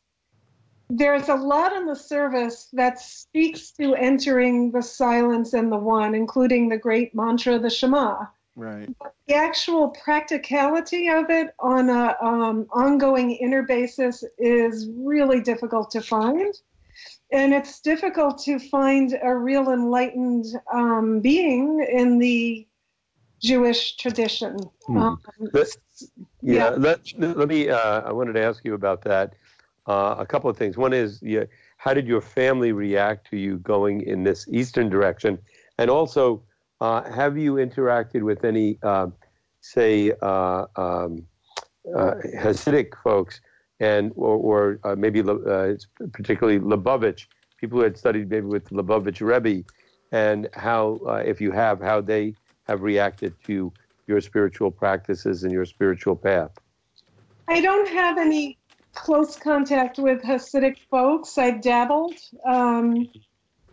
there's 0.90 1.30
a 1.30 1.36
lot 1.36 1.76
in 1.76 1.86
the 1.86 1.96
service 1.96 2.68
that 2.74 3.00
speaks 3.00 3.72
to 3.72 3.96
entering 3.96 4.72
the 4.72 4.82
silence 4.82 5.54
and 5.54 5.72
the 5.72 5.78
one, 5.78 6.16
including 6.16 6.68
the 6.68 6.78
great 6.78 7.14
mantra, 7.14 7.60
the 7.60 7.70
Shema. 7.70 8.26
Right. 8.56 8.90
But 9.00 9.14
the 9.28 9.36
actual 9.36 9.90
practicality 9.90 11.08
of 11.08 11.30
it 11.30 11.54
on 11.60 11.90
a 11.90 12.18
um, 12.22 12.68
ongoing 12.72 13.32
inner 13.32 13.62
basis 13.64 14.24
is 14.38 14.90
really 14.98 15.40
difficult 15.40 15.92
to 15.92 16.02
find, 16.02 16.54
and 17.32 17.54
it's 17.54 17.80
difficult 17.82 18.40
to 18.44 18.60
find 18.60 19.18
a 19.22 19.36
real 19.36 19.70
enlightened 19.72 20.46
um, 20.74 21.20
being 21.20 21.86
in 21.92 22.18
the 22.18 22.68
Jewish 23.42 23.96
tradition. 23.98 24.58
Hmm. 24.88 24.98
Um, 24.98 25.20
yeah, 25.54 25.64
yeah. 26.42 26.70
Let, 26.70 27.00
let 27.18 27.48
me. 27.48 27.70
Uh, 27.70 28.02
I 28.02 28.12
wanted 28.12 28.34
to 28.34 28.42
ask 28.42 28.64
you 28.66 28.74
about 28.74 29.04
that. 29.04 29.34
Uh, 29.86 30.16
a 30.20 30.26
couple 30.26 30.50
of 30.50 30.58
things. 30.58 30.78
One 30.78 30.94
is, 30.94 31.20
yeah, 31.22 31.46
how 31.78 31.94
did 31.94 32.06
your 32.08 32.22
family 32.22 32.74
react 32.74 33.28
to 33.32 33.38
you 33.38 33.58
going 33.58 34.02
in 34.02 34.24
this 34.24 34.48
eastern 34.50 34.90
direction? 34.90 35.40
And 35.80 35.90
also, 35.90 36.44
uh, 36.80 37.10
have 37.10 37.38
you 37.38 37.54
interacted 37.54 38.22
with 38.22 38.44
any, 38.44 38.78
uh, 38.84 39.08
say, 39.62 40.12
uh, 40.22 40.66
um, 40.76 41.26
uh, 41.96 42.14
Hasidic 42.38 42.96
folks, 43.02 43.42
and 43.80 44.12
or, 44.16 44.36
or 44.38 44.80
uh, 44.84 44.96
maybe 44.96 45.22
particularly 45.22 46.60
Lubavitch, 46.60 47.28
people 47.58 47.80
who 47.80 47.84
had 47.84 47.98
studied 47.98 48.30
maybe 48.30 48.46
with 48.46 48.70
Lubavitch 48.70 49.22
Rebbe, 49.22 49.64
and 50.12 50.50
how, 50.54 51.00
if 51.26 51.40
you 51.40 51.52
have, 51.52 51.82
how 51.82 52.02
they 52.02 52.34
have 52.68 52.82
reacted 52.82 53.34
to 53.46 53.72
your 54.08 54.22
spiritual 54.22 54.72
practices 54.72 55.44
and 55.44 55.54
your 55.54 55.66
spiritual 55.66 56.16
path? 56.16 56.52
I 57.48 57.62
don't 57.62 57.88
have 57.90 58.18
any 58.18 58.58
close 58.94 59.38
contact 59.38 59.98
with 59.98 60.22
Hasidic 60.22 60.78
folks. 60.90 61.38
I've 61.38 61.62
dabbled, 61.62 62.16
um, 62.46 63.08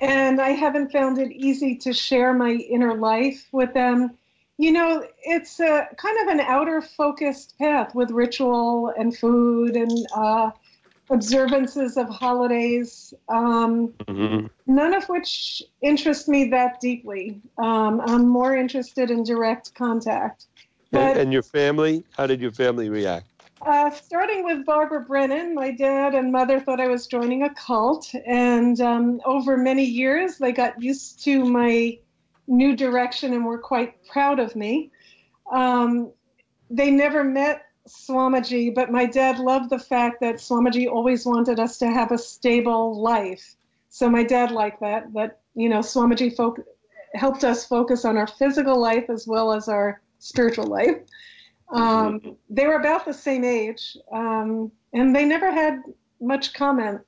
and 0.00 0.40
I 0.40 0.50
haven't 0.50 0.92
found 0.92 1.18
it 1.18 1.32
easy 1.32 1.76
to 1.78 1.92
share 1.92 2.32
my 2.34 2.52
inner 2.52 2.94
life 2.94 3.48
with 3.52 3.72
them. 3.74 4.16
You 4.58 4.72
know, 4.72 5.06
it's 5.22 5.60
a 5.60 5.86
kind 5.96 6.18
of 6.22 6.28
an 6.28 6.40
outer 6.40 6.80
focused 6.80 7.58
path 7.58 7.94
with 7.94 8.10
ritual 8.10 8.92
and 8.96 9.16
food 9.16 9.76
and 9.76 10.06
uh, 10.14 10.50
observances 11.10 11.96
of 11.96 12.08
holidays, 12.08 13.14
um, 13.28 13.88
mm-hmm. 14.08 14.46
none 14.66 14.94
of 14.94 15.04
which 15.08 15.62
interest 15.82 16.28
me 16.28 16.48
that 16.50 16.80
deeply. 16.80 17.40
Um, 17.58 18.00
I'm 18.00 18.26
more 18.26 18.56
interested 18.56 19.10
in 19.10 19.22
direct 19.22 19.74
contact. 19.74 20.46
But, 20.90 21.00
and, 21.00 21.18
and 21.18 21.32
your 21.32 21.42
family? 21.42 22.04
How 22.16 22.26
did 22.26 22.40
your 22.40 22.52
family 22.52 22.88
react? 22.88 23.26
Uh, 23.62 23.90
starting 23.90 24.44
with 24.44 24.64
Barbara 24.66 25.00
Brennan, 25.00 25.54
my 25.54 25.70
dad 25.70 26.14
and 26.14 26.30
mother 26.30 26.60
thought 26.60 26.80
I 26.80 26.88
was 26.88 27.06
joining 27.06 27.42
a 27.42 27.54
cult, 27.54 28.12
and 28.26 28.80
um, 28.80 29.20
over 29.24 29.56
many 29.56 29.84
years 29.84 30.38
they 30.38 30.52
got 30.52 30.80
used 30.80 31.24
to 31.24 31.44
my 31.44 31.98
new 32.46 32.76
direction 32.76 33.32
and 33.34 33.44
were 33.44 33.58
quite 33.58 34.04
proud 34.06 34.38
of 34.38 34.54
me. 34.56 34.90
Um, 35.52 36.10
they 36.70 36.90
never 36.90 37.22
met 37.22 37.66
Swamiji, 37.88 38.74
but 38.74 38.90
my 38.90 39.06
dad 39.06 39.38
loved 39.38 39.70
the 39.70 39.78
fact 39.78 40.20
that 40.20 40.36
Swamiji 40.36 40.88
always 40.88 41.24
wanted 41.24 41.60
us 41.60 41.78
to 41.78 41.86
have 41.86 42.12
a 42.12 42.18
stable 42.18 43.00
life. 43.00 43.56
So 43.90 44.10
my 44.10 44.24
dad 44.24 44.50
liked 44.50 44.80
that, 44.80 45.12
that, 45.14 45.38
you 45.54 45.68
know, 45.68 45.80
Swamiji 45.80 46.36
fo- 46.36 46.56
helped 47.14 47.44
us 47.44 47.66
focus 47.66 48.04
on 48.04 48.16
our 48.16 48.26
physical 48.26 48.80
life 48.80 49.08
as 49.08 49.26
well 49.26 49.52
as 49.52 49.68
our 49.68 50.00
spiritual 50.18 50.66
life. 50.66 50.98
Um. 51.70 52.36
They 52.48 52.66
were 52.66 52.76
about 52.76 53.04
the 53.04 53.12
same 53.12 53.42
age, 53.44 53.96
um, 54.12 54.70
and 54.92 55.14
they 55.14 55.24
never 55.24 55.50
had 55.50 55.82
much 56.20 56.54
comment. 56.54 57.00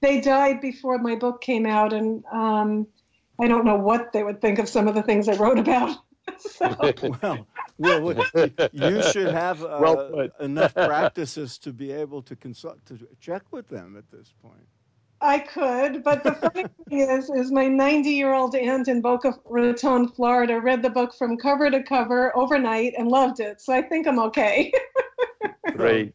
They 0.00 0.20
died 0.20 0.60
before 0.60 0.98
my 0.98 1.16
book 1.16 1.40
came 1.40 1.66
out, 1.66 1.92
and 1.92 2.24
um, 2.32 2.86
I 3.40 3.48
don't 3.48 3.64
know 3.64 3.76
what 3.76 4.12
they 4.12 4.22
would 4.22 4.40
think 4.40 4.58
of 4.58 4.68
some 4.68 4.88
of 4.88 4.94
the 4.94 5.02
things 5.02 5.28
I 5.28 5.36
wrote 5.36 5.58
about. 5.58 5.96
so. 6.38 6.76
well, 7.22 7.46
well, 7.78 8.24
you 8.72 9.02
should 9.02 9.32
have 9.32 9.62
uh, 9.62 9.78
well 9.80 10.28
enough 10.40 10.74
practices 10.74 11.58
to 11.58 11.72
be 11.72 11.92
able 11.92 12.22
to 12.22 12.36
consult 12.36 12.84
to 12.86 12.98
check 13.20 13.42
with 13.50 13.68
them 13.68 13.96
at 13.96 14.10
this 14.10 14.32
point. 14.42 14.66
I 15.20 15.38
could, 15.38 16.04
but 16.04 16.22
the 16.22 16.32
funny 16.32 16.64
thing 16.88 17.08
is, 17.08 17.30
is 17.30 17.50
my 17.50 17.64
90-year-old 17.64 18.54
aunt 18.54 18.88
in 18.88 19.00
Boca 19.00 19.34
Raton, 19.46 20.08
Florida, 20.08 20.60
read 20.60 20.82
the 20.82 20.90
book 20.90 21.14
from 21.14 21.38
cover 21.38 21.70
to 21.70 21.82
cover 21.82 22.36
overnight 22.36 22.92
and 22.98 23.08
loved 23.08 23.40
it. 23.40 23.60
So 23.60 23.72
I 23.72 23.82
think 23.82 24.06
I'm 24.06 24.18
okay. 24.18 24.72
great. 25.72 26.14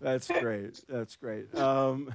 That's 0.00 0.28
great. 0.28 0.80
That's 0.88 1.16
great. 1.16 1.52
Um, 1.56 2.14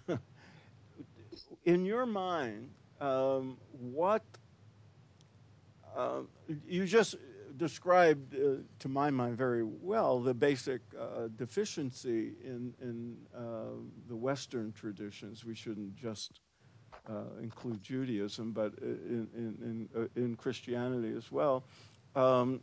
in 1.65 1.85
your 1.85 2.05
mind, 2.05 2.69
um, 3.01 3.57
what 3.71 4.23
you 6.67 6.85
just 6.85 7.15
described, 7.57 8.35
uh, 8.35 8.55
to 8.79 8.89
my 8.89 9.09
mind, 9.09 9.37
very 9.37 9.63
well 9.63 10.19
the 10.19 10.33
basic 10.33 10.81
uh, 10.99 11.27
deficiency 11.37 12.33
in, 12.43 13.17
uh, 13.35 13.41
the 14.07 14.15
Western 14.15 14.71
traditions. 14.71 15.45
We 15.45 15.55
shouldn't 15.55 15.95
just 15.95 16.41
include 17.41 17.83
Judaism, 17.83 18.51
but 18.53 18.73
in, 18.81 19.89
in, 20.15 20.35
Christianity 20.35 21.13
as 21.17 21.31
well. 21.31 21.63
Um, 22.15 22.61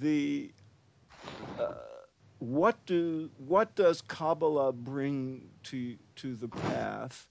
the 0.00 0.50
what 2.42 2.84
do 2.86 3.30
what 3.46 3.72
does 3.76 4.02
Kabbalah 4.02 4.72
bring 4.72 5.48
to 5.64 5.96
to 6.16 6.34
the 6.34 6.48
path 6.48 7.28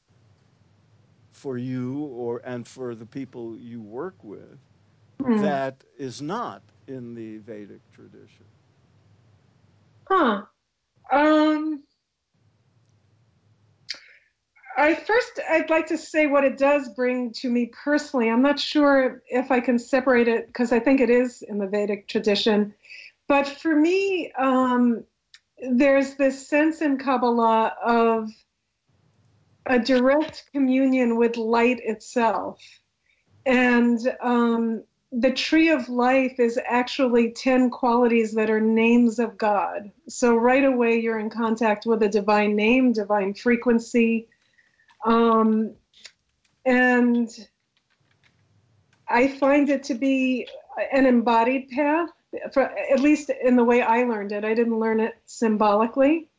for 1.33 1.57
you 1.57 2.05
or 2.05 2.41
and 2.45 2.67
for 2.67 2.95
the 2.95 3.05
people 3.05 3.57
you 3.57 3.81
work 3.81 4.23
with. 4.23 4.57
That 5.41 5.83
is 5.97 6.21
not 6.21 6.61
in 6.87 7.13
the 7.15 7.37
Vedic 7.37 7.81
tradition? 7.93 8.45
Huh. 10.07 10.43
Um, 11.11 11.83
I 14.77 14.95
first 14.95 15.39
I'd 15.49 15.69
like 15.69 15.87
to 15.87 15.97
say 15.97 16.27
what 16.27 16.43
it 16.43 16.57
does 16.57 16.89
bring 16.89 17.33
to 17.33 17.49
me 17.49 17.71
personally. 17.83 18.29
I'm 18.29 18.41
not 18.41 18.59
sure 18.59 19.21
if 19.27 19.51
I 19.51 19.59
can 19.59 19.77
separate 19.77 20.27
it 20.27 20.47
because 20.47 20.71
I 20.71 20.79
think 20.79 21.01
it 21.01 21.09
is 21.09 21.41
in 21.41 21.57
the 21.57 21.67
Vedic 21.67 22.07
tradition. 22.07 22.73
But 23.27 23.47
for 23.47 23.75
me, 23.75 24.31
um, 24.37 25.03
there's 25.71 26.15
this 26.15 26.47
sense 26.47 26.81
in 26.81 26.97
Kabbalah 26.97 27.73
of 27.85 28.29
a 29.65 29.79
direct 29.79 30.45
communion 30.53 31.17
with 31.17 31.37
light 31.37 31.79
itself. 31.83 32.59
And 33.45 33.99
um, 34.21 34.83
the 35.11 35.31
tree 35.31 35.69
of 35.69 35.89
life 35.89 36.39
is 36.39 36.59
actually 36.65 37.31
10 37.31 37.69
qualities 37.69 38.33
that 38.33 38.49
are 38.49 38.61
names 38.61 39.19
of 39.19 39.37
God. 39.37 39.91
So 40.07 40.35
right 40.35 40.63
away, 40.63 40.99
you're 40.99 41.19
in 41.19 41.29
contact 41.29 41.85
with 41.85 42.01
a 42.03 42.09
divine 42.09 42.55
name, 42.55 42.93
divine 42.93 43.33
frequency. 43.33 44.29
Um, 45.05 45.73
and 46.65 47.29
I 49.09 49.27
find 49.27 49.69
it 49.69 49.83
to 49.83 49.95
be 49.95 50.47
an 50.93 51.05
embodied 51.05 51.69
path, 51.69 52.09
for, 52.53 52.63
at 52.63 53.01
least 53.01 53.29
in 53.29 53.57
the 53.57 53.63
way 53.65 53.81
I 53.81 54.03
learned 54.03 54.31
it. 54.31 54.45
I 54.45 54.53
didn't 54.53 54.79
learn 54.79 55.01
it 55.01 55.15
symbolically. 55.25 56.29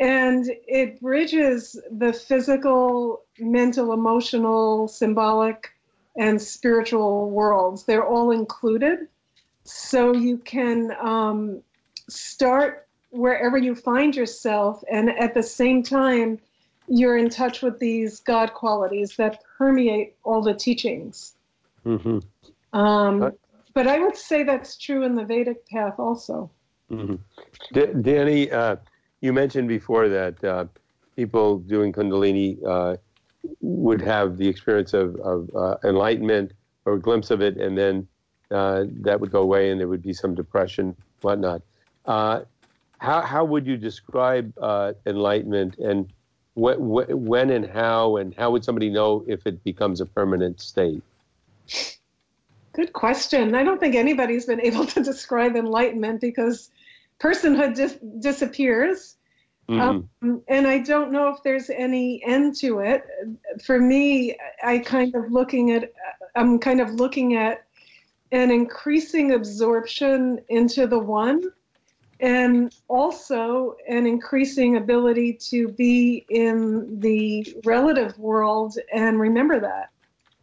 and 0.00 0.46
it 0.66 1.00
bridges 1.00 1.78
the 1.90 2.12
physical, 2.12 3.24
mental, 3.38 3.92
emotional, 3.92 4.88
symbolic, 4.88 5.70
and 6.18 6.42
spiritual 6.42 7.30
worlds. 7.30 7.84
They're 7.84 8.06
all 8.06 8.32
included. 8.32 9.08
So 9.64 10.12
you 10.14 10.38
can 10.38 10.92
um, 11.00 11.62
start 12.08 12.86
wherever 13.10 13.56
you 13.56 13.74
find 13.74 14.14
yourself, 14.14 14.82
and 14.90 15.08
at 15.08 15.32
the 15.32 15.42
same 15.42 15.82
time, 15.82 16.38
you're 16.88 17.16
in 17.16 17.30
touch 17.30 17.62
with 17.62 17.78
these 17.78 18.20
God 18.20 18.52
qualities 18.52 19.16
that 19.16 19.42
permeate 19.56 20.16
all 20.24 20.42
the 20.42 20.54
teachings. 20.54 21.34
Mm-hmm. 21.86 22.18
Um, 22.78 23.32
but 23.74 23.86
I 23.86 23.98
would 23.98 24.16
say 24.16 24.42
that's 24.42 24.76
true 24.76 25.04
in 25.04 25.14
the 25.14 25.24
Vedic 25.24 25.66
path 25.68 25.98
also. 25.98 26.50
Mm-hmm. 26.90 27.16
D- 27.72 28.10
Dani, 28.10 28.52
uh, 28.52 28.76
you 29.20 29.32
mentioned 29.32 29.68
before 29.68 30.08
that 30.08 30.42
uh, 30.42 30.64
people 31.16 31.58
doing 31.58 31.92
Kundalini 31.92 32.58
uh, 32.66 32.96
would 33.60 34.00
have 34.00 34.36
the 34.36 34.48
experience 34.48 34.94
of, 34.94 35.16
of 35.16 35.50
uh, 35.54 35.76
enlightenment 35.84 36.52
or 36.84 36.94
a 36.94 37.00
glimpse 37.00 37.30
of 37.30 37.40
it, 37.40 37.56
and 37.56 37.76
then 37.76 38.06
uh, 38.50 38.84
that 39.00 39.20
would 39.20 39.30
go 39.30 39.42
away, 39.42 39.70
and 39.70 39.80
there 39.80 39.88
would 39.88 40.02
be 40.02 40.12
some 40.12 40.34
depression, 40.34 40.96
whatnot. 41.20 41.62
Uh, 42.06 42.40
how 42.98 43.20
how 43.20 43.44
would 43.44 43.66
you 43.66 43.76
describe 43.76 44.52
uh, 44.60 44.92
enlightenment, 45.06 45.76
and 45.78 46.12
wh- 46.54 46.78
wh- 46.78 47.10
when 47.10 47.50
and 47.50 47.66
how, 47.66 48.16
and 48.16 48.34
how 48.34 48.50
would 48.50 48.64
somebody 48.64 48.90
know 48.90 49.24
if 49.28 49.46
it 49.46 49.62
becomes 49.64 50.00
a 50.00 50.06
permanent 50.06 50.60
state? 50.60 51.02
Good 52.72 52.92
question. 52.92 53.54
I 53.54 53.64
don't 53.64 53.80
think 53.80 53.94
anybody's 53.94 54.46
been 54.46 54.60
able 54.60 54.86
to 54.86 55.02
describe 55.02 55.56
enlightenment 55.56 56.20
because 56.20 56.70
personhood 57.20 57.74
dis- 57.74 57.98
disappears. 58.20 59.17
Mm-hmm. 59.68 59.80
Um, 60.22 60.42
and 60.48 60.66
I 60.66 60.78
don't 60.78 61.12
know 61.12 61.28
if 61.28 61.42
there's 61.42 61.68
any 61.68 62.22
end 62.24 62.56
to 62.56 62.80
it. 62.80 63.04
For 63.62 63.78
me, 63.78 64.36
I 64.62 64.78
kind 64.78 65.14
of 65.14 65.30
looking 65.30 65.72
at, 65.72 65.92
I'm 66.34 66.58
kind 66.58 66.80
of 66.80 66.94
looking 66.94 67.36
at 67.36 67.66
an 68.32 68.50
increasing 68.50 69.32
absorption 69.32 70.40
into 70.48 70.86
the 70.86 70.98
one 70.98 71.52
and 72.20 72.74
also 72.88 73.76
an 73.88 74.06
increasing 74.06 74.76
ability 74.76 75.34
to 75.34 75.68
be 75.68 76.24
in 76.30 76.98
the 77.00 77.56
relative 77.64 78.18
world 78.18 78.76
and 78.92 79.20
remember 79.20 79.60
that. 79.60 79.90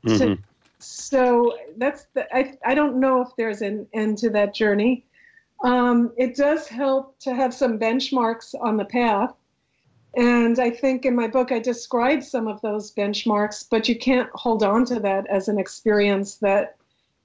Mm-hmm. 0.05 0.17
So, 0.17 0.37
so, 0.77 1.57
that's 1.77 2.05
the, 2.13 2.33
I, 2.35 2.57
I 2.63 2.75
don't 2.75 2.99
know 2.99 3.21
if 3.21 3.29
there's 3.37 3.61
an 3.61 3.87
end 3.93 4.19
to 4.19 4.29
that 4.31 4.53
journey. 4.53 5.03
Um, 5.63 6.11
it 6.17 6.35
does 6.35 6.67
help 6.67 7.17
to 7.19 7.33
have 7.33 7.53
some 7.53 7.79
benchmarks 7.79 8.53
on 8.59 8.77
the 8.77 8.85
path. 8.85 9.33
And 10.15 10.59
I 10.59 10.69
think 10.69 11.05
in 11.05 11.15
my 11.15 11.27
book, 11.27 11.51
I 11.51 11.59
describe 11.59 12.23
some 12.23 12.47
of 12.47 12.61
those 12.61 12.93
benchmarks, 12.93 13.65
but 13.69 13.89
you 13.89 13.97
can't 13.97 14.29
hold 14.33 14.63
on 14.63 14.85
to 14.85 14.99
that 15.01 15.27
as 15.27 15.49
an 15.49 15.59
experience 15.59 16.35
that 16.35 16.77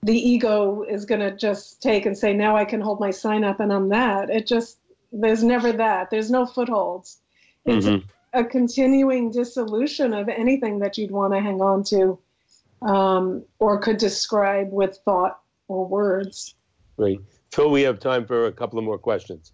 the 0.03 0.17
ego 0.17 0.83
is 0.83 1.05
going 1.05 1.21
to 1.21 1.37
just 1.37 1.83
take 1.83 2.07
and 2.07 2.17
say, 2.17 2.33
now 2.33 2.57
I 2.57 2.65
can 2.65 2.81
hold 2.81 3.01
my 3.01 3.11
sign 3.11 3.45
up 3.45 3.61
and 3.61 3.73
I'm 3.73 3.91
that. 3.91 4.31
It 4.31 4.47
just, 4.47 4.79
there's 5.13 5.45
never 5.45 5.73
that. 5.73 6.11
There's 6.11 6.31
no 6.31 6.47
footholds. 6.47 7.19
It's 7.65 7.87
mm-hmm. 7.87 8.09
a, 8.33 8.45
continuing 8.45 9.31
dissolution 9.31 10.15
of 10.15 10.29
anything 10.29 10.79
that 10.81 10.97
you'd 10.99 11.11
want 11.11 11.35
to 11.35 11.41
hang 11.41 11.61
on 11.61 11.85
to 11.85 12.19
um, 12.83 13.45
or 13.59 13.79
could 13.79 13.99
describe 13.99 14.73
with 14.73 14.99
thought 15.05 15.39
or 15.69 15.87
words. 15.87 16.55
Great. 16.97 17.21
Phil, 17.53 17.71
we 17.71 17.83
have 17.83 17.99
time 17.99 18.27
for 18.27 18.47
a 18.47 18.53
couple 18.53 18.79
of 18.79 18.85
more 18.85 18.99
questions. 18.99 19.53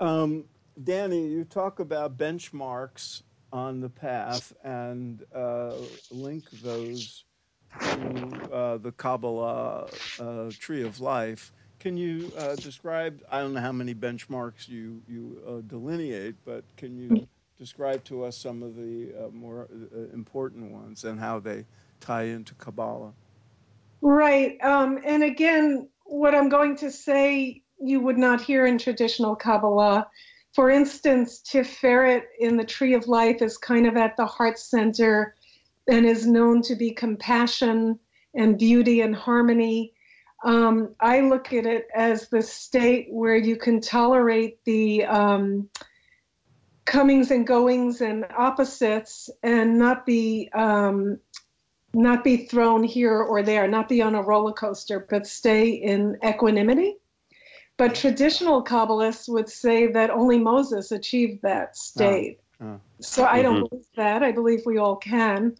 Um, 0.00 0.44
Dani, 0.82 1.30
you 1.30 1.44
talk 1.44 1.80
about 1.80 2.16
benchmarks 2.16 3.22
on 3.52 3.80
the 3.80 3.88
path 3.88 4.52
and 4.64 5.24
uh, 5.34 5.74
link 6.10 6.48
those 6.62 7.24
to 7.80 8.50
uh, 8.52 8.76
the 8.78 8.92
Kabbalah 8.92 9.88
uh, 10.18 10.50
tree 10.58 10.84
of 10.84 11.00
life. 11.00 11.52
Can 11.80 11.96
you 11.96 12.32
uh, 12.38 12.54
describe? 12.56 13.20
I 13.30 13.40
don't 13.40 13.52
know 13.52 13.60
how 13.60 13.72
many 13.72 13.94
benchmarks 13.94 14.66
you 14.68 15.02
you 15.06 15.42
uh, 15.46 15.60
delineate, 15.68 16.34
but 16.44 16.64
can 16.76 16.96
you 16.96 17.26
describe 17.58 18.04
to 18.04 18.24
us 18.24 18.36
some 18.36 18.62
of 18.62 18.74
the 18.74 19.12
uh, 19.18 19.28
more 19.32 19.68
uh, 19.70 20.14
important 20.14 20.72
ones 20.72 21.04
and 21.04 21.20
how 21.20 21.38
they 21.38 21.64
tie 22.00 22.24
into 22.24 22.54
Kabbalah? 22.54 23.12
Right, 24.00 24.58
um, 24.62 25.00
and 25.04 25.24
again, 25.24 25.88
what 26.08 26.34
I'm 26.34 26.48
going 26.48 26.74
to 26.76 26.90
say 26.90 27.62
you 27.78 28.00
would 28.00 28.18
not 28.18 28.40
hear 28.40 28.66
in 28.66 28.78
traditional 28.78 29.36
Kabbalah. 29.36 30.08
For 30.54 30.70
instance, 30.70 31.40
Tiferet 31.40 32.22
in 32.40 32.56
the 32.56 32.64
Tree 32.64 32.94
of 32.94 33.06
Life 33.06 33.42
is 33.42 33.58
kind 33.58 33.86
of 33.86 33.96
at 33.96 34.16
the 34.16 34.26
heart 34.26 34.58
center 34.58 35.34
and 35.86 36.06
is 36.06 36.26
known 36.26 36.62
to 36.62 36.74
be 36.74 36.90
compassion 36.90 37.98
and 38.34 38.58
beauty 38.58 39.02
and 39.02 39.14
harmony. 39.14 39.92
Um, 40.44 40.94
I 41.00 41.20
look 41.20 41.52
at 41.52 41.66
it 41.66 41.88
as 41.94 42.28
the 42.28 42.42
state 42.42 43.08
where 43.10 43.36
you 43.36 43.56
can 43.56 43.80
tolerate 43.80 44.64
the 44.64 45.04
um, 45.04 45.68
comings 46.84 47.30
and 47.30 47.46
goings 47.46 48.00
and 48.00 48.24
opposites 48.36 49.28
and 49.42 49.78
not 49.78 50.06
be 50.06 50.48
um, 50.54 51.18
not 51.94 52.24
be 52.24 52.36
thrown 52.36 52.82
here 52.84 53.18
or 53.18 53.42
there, 53.42 53.66
not 53.66 53.88
be 53.88 54.02
on 54.02 54.14
a 54.14 54.22
roller 54.22 54.52
coaster, 54.52 55.06
but 55.08 55.26
stay 55.26 55.70
in 55.70 56.18
equanimity. 56.24 56.96
But 57.76 57.94
traditional 57.94 58.62
Kabbalists 58.64 59.28
would 59.28 59.48
say 59.48 59.86
that 59.86 60.10
only 60.10 60.38
Moses 60.38 60.90
achieved 60.90 61.42
that 61.42 61.76
state. 61.76 62.40
Uh, 62.60 62.64
uh, 62.64 62.76
so 63.00 63.24
I 63.24 63.40
don't 63.40 63.56
mm-hmm. 63.56 63.66
believe 63.66 63.86
that. 63.96 64.22
I 64.22 64.32
believe 64.32 64.62
we 64.66 64.78
all 64.78 64.96
can. 64.96 65.56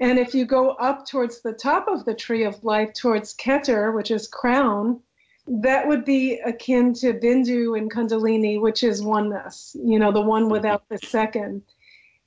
And 0.00 0.18
if 0.18 0.34
you 0.34 0.46
go 0.46 0.70
up 0.70 1.06
towards 1.06 1.42
the 1.42 1.52
top 1.52 1.88
of 1.88 2.04
the 2.04 2.14
tree 2.14 2.44
of 2.44 2.64
life, 2.64 2.94
towards 2.94 3.34
Keter, 3.34 3.94
which 3.94 4.10
is 4.10 4.28
crown, 4.28 5.00
that 5.46 5.86
would 5.86 6.04
be 6.04 6.38
akin 6.38 6.94
to 6.94 7.12
Bindu 7.14 7.76
and 7.76 7.90
Kundalini, 7.90 8.60
which 8.60 8.82
is 8.82 9.02
oneness, 9.02 9.76
you 9.82 9.98
know, 9.98 10.12
the 10.12 10.20
one 10.20 10.44
mm-hmm. 10.44 10.52
without 10.52 10.88
the 10.88 10.98
second. 10.98 11.62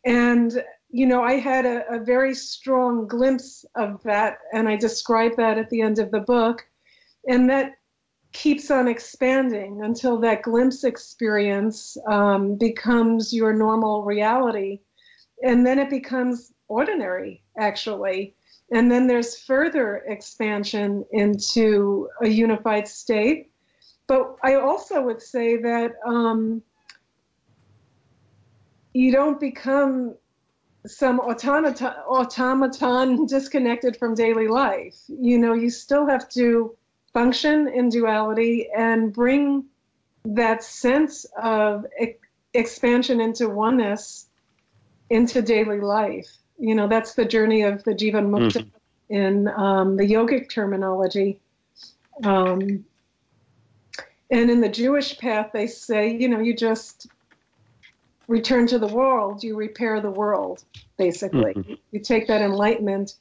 And 0.06 0.64
you 0.92 1.06
know, 1.06 1.24
I 1.24 1.34
had 1.34 1.66
a, 1.66 1.90
a, 1.90 2.00
very 2.00 2.36
strong 2.36 3.08
glimpse 3.08 3.66
of 3.76 4.04
that, 4.04 4.40
and 4.54 4.68
I 4.68 4.76
describe 4.76 5.38
that 5.38 5.58
at 5.58 5.70
the 5.70 5.82
end 5.82 6.00
of 6.00 6.12
the 6.12 6.20
book. 6.20 6.68
And 7.28 7.50
that 7.50 7.76
keeps 8.34 8.70
on 8.72 8.88
expanding 8.88 9.84
until 9.84 10.18
that 10.20 10.42
glimpse 10.42 10.84
experience 10.84 11.98
um, 12.08 12.56
becomes 12.56 13.34
your 13.34 13.54
normal 13.54 14.04
reality. 14.04 14.80
And 15.44 15.66
then 15.66 15.80
it 15.80 15.90
becomes 15.90 16.52
ordinary, 16.68 17.44
actually. 17.58 18.36
And 18.74 18.92
then 18.92 19.08
there's 19.08 19.40
further 19.40 20.04
expansion 20.08 21.06
into 21.12 22.10
a 22.22 22.28
unified 22.28 22.88
state. 22.88 23.52
But 24.08 24.36
I 24.44 24.56
also 24.56 25.02
would 25.02 25.22
say 25.22 25.58
that 25.58 25.92
um, 26.06 26.62
you 28.94 29.12
don't 29.12 29.40
become 29.40 30.16
some 30.86 31.20
automaton, 31.20 31.94
automaton 32.08 33.26
disconnected 33.26 33.98
from 33.98 34.16
daily 34.16 34.48
life. 34.48 34.96
You 35.08 35.38
know, 35.38 35.54
you 35.54 35.70
still 35.70 36.08
have 36.08 36.28
to 36.30 36.76
function 37.14 37.68
in 37.68 37.90
duality 37.90 38.70
and 38.76 39.14
bring 39.14 39.66
that 40.26 40.64
sense 40.64 41.26
of 41.42 41.86
e- 42.02 42.16
expansion 42.54 43.22
into 43.22 43.50
oneness 43.50 44.28
into 45.10 45.42
daily 45.42 45.82
life. 45.82 46.30
You 46.58 46.74
know, 46.74 46.88
that's 46.88 47.14
the 47.14 47.26
journey 47.26 47.64
of 47.64 47.84
the 47.84 47.92
Jivan 47.92 48.30
Mukta 48.30 48.64
mm. 48.64 48.72
in 49.10 49.48
um, 49.50 49.98
the 49.98 50.04
yogic 50.04 50.50
terminology. 50.50 51.40
Um, 52.24 52.86
and 54.30 54.50
in 54.50 54.62
the 54.62 54.70
Jewish 54.70 55.18
path, 55.18 55.50
they 55.54 55.68
say, 55.68 56.16
you 56.16 56.30
know, 56.30 56.40
you 56.40 56.56
just 56.56 57.08
return 58.32 58.66
to 58.68 58.80
the 58.80 58.88
world, 58.88 59.44
you 59.44 59.56
repair 59.56 60.02
the 60.02 60.10
world, 60.10 60.64
basically. 60.98 61.54
Mm-hmm. 61.54 61.74
You 61.92 62.00
take 62.00 62.28
that 62.28 62.42
enlightenment 62.42 63.16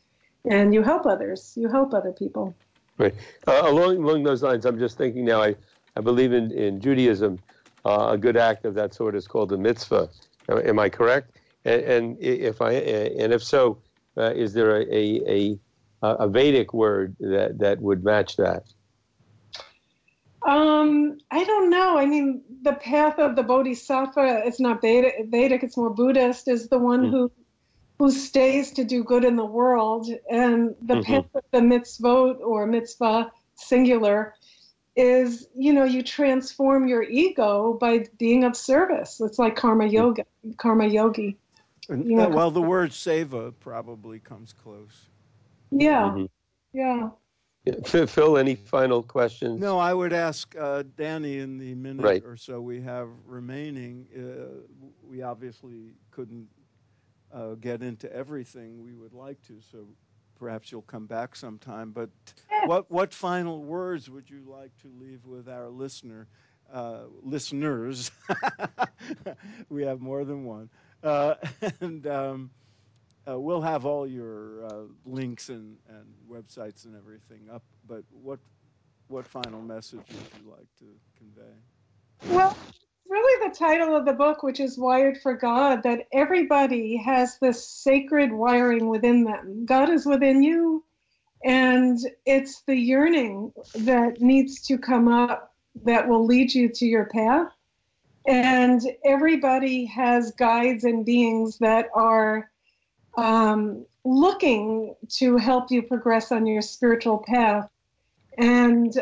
and 0.45 0.73
you 0.73 0.83
help 0.83 1.05
others, 1.05 1.53
you 1.57 1.69
help 1.69 1.93
other 1.93 2.13
people. 2.13 2.55
Right. 2.97 3.15
Uh, 3.47 3.63
along, 3.65 3.97
along 3.97 4.23
those 4.23 4.43
lines, 4.43 4.65
I'm 4.65 4.79
just 4.79 4.97
thinking 4.97 5.25
now, 5.25 5.43
I, 5.43 5.55
I 5.97 6.01
believe 6.01 6.33
in, 6.33 6.53
in 6.53 6.81
Judaism, 6.81 7.39
uh, 7.85 8.11
a 8.13 8.19
good 8.19 8.37
act 8.37 8.65
of 8.65 8.75
that 8.75 8.95
sort 8.95 9.15
is 9.15 9.27
called 9.27 9.53
a 9.53 9.59
mitzvah. 9.59 10.09
Am 10.49 10.79
I 10.79 10.89
correct? 10.89 11.39
And, 11.65 11.83
and 11.83 12.19
if 12.21 12.61
I 12.63 12.73
and 12.73 13.33
if 13.33 13.43
so, 13.43 13.79
uh, 14.17 14.33
is 14.35 14.53
there 14.53 14.81
a, 14.81 14.85
a, 14.85 15.59
a, 16.03 16.09
a 16.25 16.29
Vedic 16.29 16.73
word 16.73 17.17
that, 17.21 17.59
that 17.59 17.81
would 17.81 18.05
match 18.05 18.37
that? 18.37 18.65
Um, 20.47 21.19
I 21.31 21.45
don't 21.45 21.71
know. 21.71 21.99
I 21.99 22.07
mean, 22.07 22.43
the 22.63 22.73
path 22.73 23.19
of 23.19 23.37
the 23.37 23.43
Bodhisattva, 23.43 24.43
it's 24.47 24.61
not 24.61 24.81
Vedic, 24.81 25.63
it's 25.63 25.77
more 25.77 25.91
Buddhist, 25.91 26.49
is 26.49 26.69
the 26.69 26.79
one 26.79 27.07
mm. 27.07 27.11
who 27.11 27.33
who 27.99 28.11
stays 28.11 28.71
to 28.71 28.83
do 28.83 29.05
good 29.05 29.25
in 29.25 29.37
the 29.37 29.45
world. 29.45 30.09
And 30.31 30.75
the 30.81 30.95
mm-hmm. 30.95 31.03
path 31.03 31.27
of 31.35 31.45
the 31.51 31.59
mitzvot 31.59 32.41
or 32.41 32.67
mitzvah 32.67 33.31
singular 33.57 34.35
is 34.97 35.47
you 35.57 35.73
know 35.73 35.85
you 35.85 36.03
transform 36.03 36.89
your 36.89 37.03
ego 37.03 37.77
by 37.79 38.07
being 38.19 38.45
of 38.45 38.57
service. 38.57 39.21
It's 39.21 39.39
like 39.39 39.57
karma 39.57 39.87
yoga, 39.87 40.25
karma 40.57 40.87
yogi. 40.87 41.37
And, 41.89 42.19
uh, 42.19 42.31
well, 42.33 42.51
the 42.51 42.63
word 42.63 42.91
seva 42.91 43.53
probably 43.61 44.19
comes 44.19 44.53
close. 44.53 45.09
Yeah, 45.71 46.03
mm-hmm. 46.03 46.25
yeah. 46.73 47.11
Phil, 47.85 48.37
any 48.39 48.55
final 48.55 49.03
questions? 49.03 49.61
No, 49.61 49.79
I 49.79 49.93
would 49.93 50.13
ask 50.13 50.55
uh, 50.57 50.83
Dani 50.97 51.41
in 51.41 51.59
the 51.59 51.75
minute 51.75 52.03
right. 52.03 52.23
or 52.25 52.37
so 52.37 52.61
we 52.61 52.81
have 52.83 53.09
remaining. 53.27 54.07
Uh, 54.17 54.63
we 55.03 55.23
obviously 55.23 55.95
couldn't 56.11 56.49
uh, 57.33 57.55
get 57.55 57.83
into 57.83 58.13
everything 58.13 58.83
we 58.83 58.95
would 58.95 59.13
like 59.13 59.41
to, 59.43 59.61
so 59.61 59.87
perhaps 60.39 60.71
you'll 60.73 60.83
come 60.83 61.07
back 61.07 61.37
sometime. 61.37 61.93
But 61.93 62.11
what 62.67 62.91
what 62.91 63.13
final 63.13 63.63
words 63.63 64.11
would 64.11 64.29
you 64.29 64.43
like 64.47 64.77
to 64.83 64.91
leave 65.01 65.25
with 65.27 65.49
our 65.49 65.69
listener 65.69 66.29
uh, 66.73 67.05
listeners? 67.23 68.11
we 69.69 69.83
have 69.85 70.01
more 70.01 70.25
than 70.25 70.45
one, 70.45 70.71
uh, 71.03 71.35
and. 71.81 72.07
Um, 72.07 72.51
uh, 73.31 73.39
we'll 73.39 73.61
have 73.61 73.87
all 73.87 74.07
your 74.07 74.65
uh, 74.67 74.83
links 75.05 75.49
and, 75.49 75.77
and 75.89 76.07
websites 76.29 76.85
and 76.85 76.97
everything 76.97 77.49
up. 77.53 77.63
But 77.87 78.05
what 78.11 78.39
what 79.09 79.27
final 79.27 79.61
message 79.61 79.99
would 80.09 80.43
you 80.43 80.51
like 80.51 80.69
to 80.79 80.85
convey? 81.19 81.53
Well, 82.29 82.57
really 83.09 83.49
the 83.49 83.55
title 83.57 83.97
of 83.97 84.05
the 84.05 84.13
book, 84.13 84.43
which 84.43 84.61
is 84.61 84.79
Wired 84.79 85.19
for 85.21 85.35
God, 85.35 85.83
that 85.83 86.07
everybody 86.13 86.97
has 86.97 87.37
this 87.41 87.69
sacred 87.69 88.33
wiring 88.33 88.89
within 88.89 89.25
them. 89.25 89.67
God 89.67 89.91
is 89.91 90.07
within 90.07 90.43
you, 90.43 90.85
and 91.45 91.99
it's 92.25 92.63
the 92.67 92.77
yearning 92.77 93.53
that 93.75 94.21
needs 94.21 94.63
to 94.69 94.79
come 94.79 95.09
up 95.09 95.55
that 95.85 96.09
will 96.09 96.25
lead 96.25 96.55
you 96.55 96.69
to 96.69 96.87
your 96.87 97.07
path. 97.07 97.49
And 98.27 98.83
everybody 99.05 99.87
has 99.87 100.33
guides 100.33 100.85
and 100.85 101.05
beings 101.05 101.59
that 101.59 101.87
are 101.95 102.50
um, 103.17 103.85
looking 104.05 104.95
to 105.09 105.37
help 105.37 105.71
you 105.71 105.83
progress 105.83 106.33
on 106.33 106.47
your 106.47 106.63
spiritual 106.63 107.19
path. 107.19 107.69
And 108.39 108.95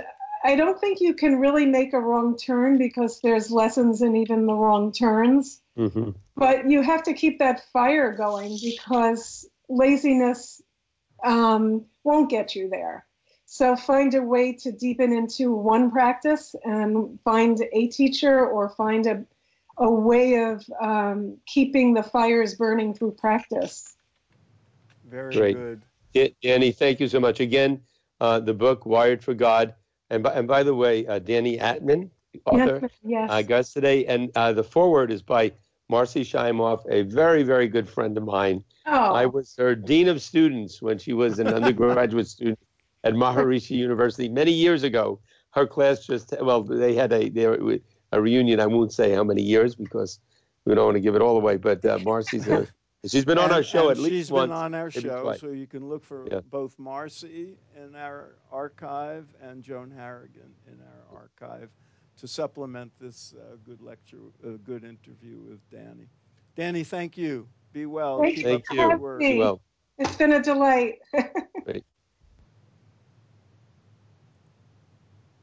I 0.44 0.56
don't 0.56 0.80
think 0.80 1.00
you 1.00 1.14
can 1.14 1.38
really 1.38 1.66
make 1.66 1.92
a 1.92 2.00
wrong 2.00 2.36
turn 2.36 2.78
because 2.78 3.20
there's 3.20 3.50
lessons 3.50 4.02
in 4.02 4.16
even 4.16 4.46
the 4.46 4.54
wrong 4.54 4.92
turns. 4.92 5.60
Mm-hmm. 5.76 6.10
But 6.36 6.70
you 6.70 6.82
have 6.82 7.02
to 7.04 7.14
keep 7.14 7.38
that 7.38 7.64
fire 7.72 8.12
going 8.12 8.58
because 8.62 9.48
laziness 9.68 10.62
um, 11.24 11.84
won't 12.04 12.30
get 12.30 12.54
you 12.54 12.68
there. 12.68 13.04
So 13.46 13.76
find 13.76 14.14
a 14.14 14.22
way 14.22 14.52
to 14.52 14.72
deepen 14.72 15.12
into 15.12 15.52
one 15.52 15.90
practice 15.90 16.54
and 16.64 17.18
find 17.24 17.58
a 17.72 17.86
teacher 17.88 18.46
or 18.46 18.68
find 18.68 19.06
a, 19.06 19.24
a 19.78 19.90
way 19.90 20.44
of 20.44 20.64
um, 20.80 21.38
keeping 21.46 21.94
the 21.94 22.02
fires 22.02 22.54
burning 22.56 22.94
through 22.94 23.12
practice. 23.12 23.96
Very 25.10 25.34
Great. 25.34 25.56
good. 25.56 25.82
Dani, 26.42 26.74
thank 26.74 27.00
you 27.00 27.08
so 27.08 27.20
much. 27.20 27.40
Again, 27.40 27.80
uh, 28.20 28.40
the 28.40 28.54
book, 28.54 28.86
Wired 28.86 29.22
for 29.22 29.34
God. 29.34 29.74
And 30.10 30.22
by, 30.22 30.32
and 30.32 30.48
by 30.48 30.62
the 30.62 30.74
way, 30.74 31.06
uh, 31.06 31.20
Dani 31.20 31.60
Antman, 31.60 32.10
author, 32.46 32.80
yes, 32.82 32.90
yes. 33.02 33.30
Uh, 33.30 33.42
guest 33.42 33.74
today. 33.74 34.06
And 34.06 34.30
uh, 34.34 34.52
the 34.52 34.64
foreword 34.64 35.10
is 35.10 35.22
by 35.22 35.52
Marcy 35.88 36.24
Shimoff, 36.24 36.80
a 36.90 37.02
very, 37.02 37.42
very 37.42 37.68
good 37.68 37.88
friend 37.88 38.16
of 38.16 38.24
mine. 38.24 38.64
Oh. 38.86 39.14
I 39.14 39.26
was 39.26 39.54
her 39.58 39.74
dean 39.74 40.08
of 40.08 40.22
students 40.22 40.80
when 40.80 40.98
she 40.98 41.12
was 41.12 41.38
an 41.38 41.48
undergraduate 41.48 42.26
student 42.26 42.58
at 43.04 43.14
Maharishi 43.14 43.76
University 43.76 44.28
many 44.28 44.52
years 44.52 44.82
ago. 44.82 45.20
Her 45.50 45.66
class 45.66 46.06
just, 46.06 46.34
well, 46.40 46.62
they 46.62 46.94
had 46.94 47.12
a, 47.12 47.28
they 47.28 47.46
were, 47.46 47.78
a 48.12 48.20
reunion. 48.20 48.60
I 48.60 48.66
won't 48.66 48.92
say 48.92 49.12
how 49.12 49.24
many 49.24 49.42
years 49.42 49.74
because 49.74 50.18
we 50.64 50.74
don't 50.74 50.86
want 50.86 50.96
to 50.96 51.00
give 51.00 51.14
it 51.14 51.22
all 51.22 51.36
away. 51.36 51.56
But 51.56 51.84
uh, 51.84 51.98
Marcy's 52.02 52.48
a 52.48 52.66
She's 53.06 53.24
been 53.24 53.38
on 53.38 53.52
our 53.52 53.62
show 53.62 53.90
at 53.90 53.98
least 53.98 54.32
once. 54.32 54.48
She's 54.48 54.50
been 54.50 54.56
on 54.56 54.74
our 54.74 54.90
show, 54.90 55.34
so 55.38 55.50
you 55.52 55.68
can 55.68 55.88
look 55.88 56.04
for 56.04 56.26
yeah. 56.30 56.40
both 56.50 56.76
Marcy 56.78 57.56
in 57.76 57.94
our 57.94 58.34
archive 58.50 59.28
and 59.40 59.62
Joan 59.62 59.90
Harrigan 59.90 60.52
in 60.66 60.78
our 60.80 61.20
archive 61.20 61.70
to 62.16 62.26
supplement 62.26 62.90
this 63.00 63.34
uh, 63.38 63.54
good 63.64 63.80
lecture, 63.80 64.18
uh, 64.44 64.50
good 64.64 64.82
interview 64.82 65.38
with 65.38 65.60
Dani. 65.70 66.08
Dani, 66.56 66.84
thank 66.84 67.16
you. 67.16 67.46
Be 67.72 67.86
well. 67.86 68.20
Thank, 68.20 68.36
Keep 68.36 68.44
thank 68.44 68.64
you. 68.72 69.16
Be 69.18 69.38
well. 69.38 69.60
It's 69.98 70.16
been 70.16 70.32
a 70.32 70.42
delight. 70.42 70.98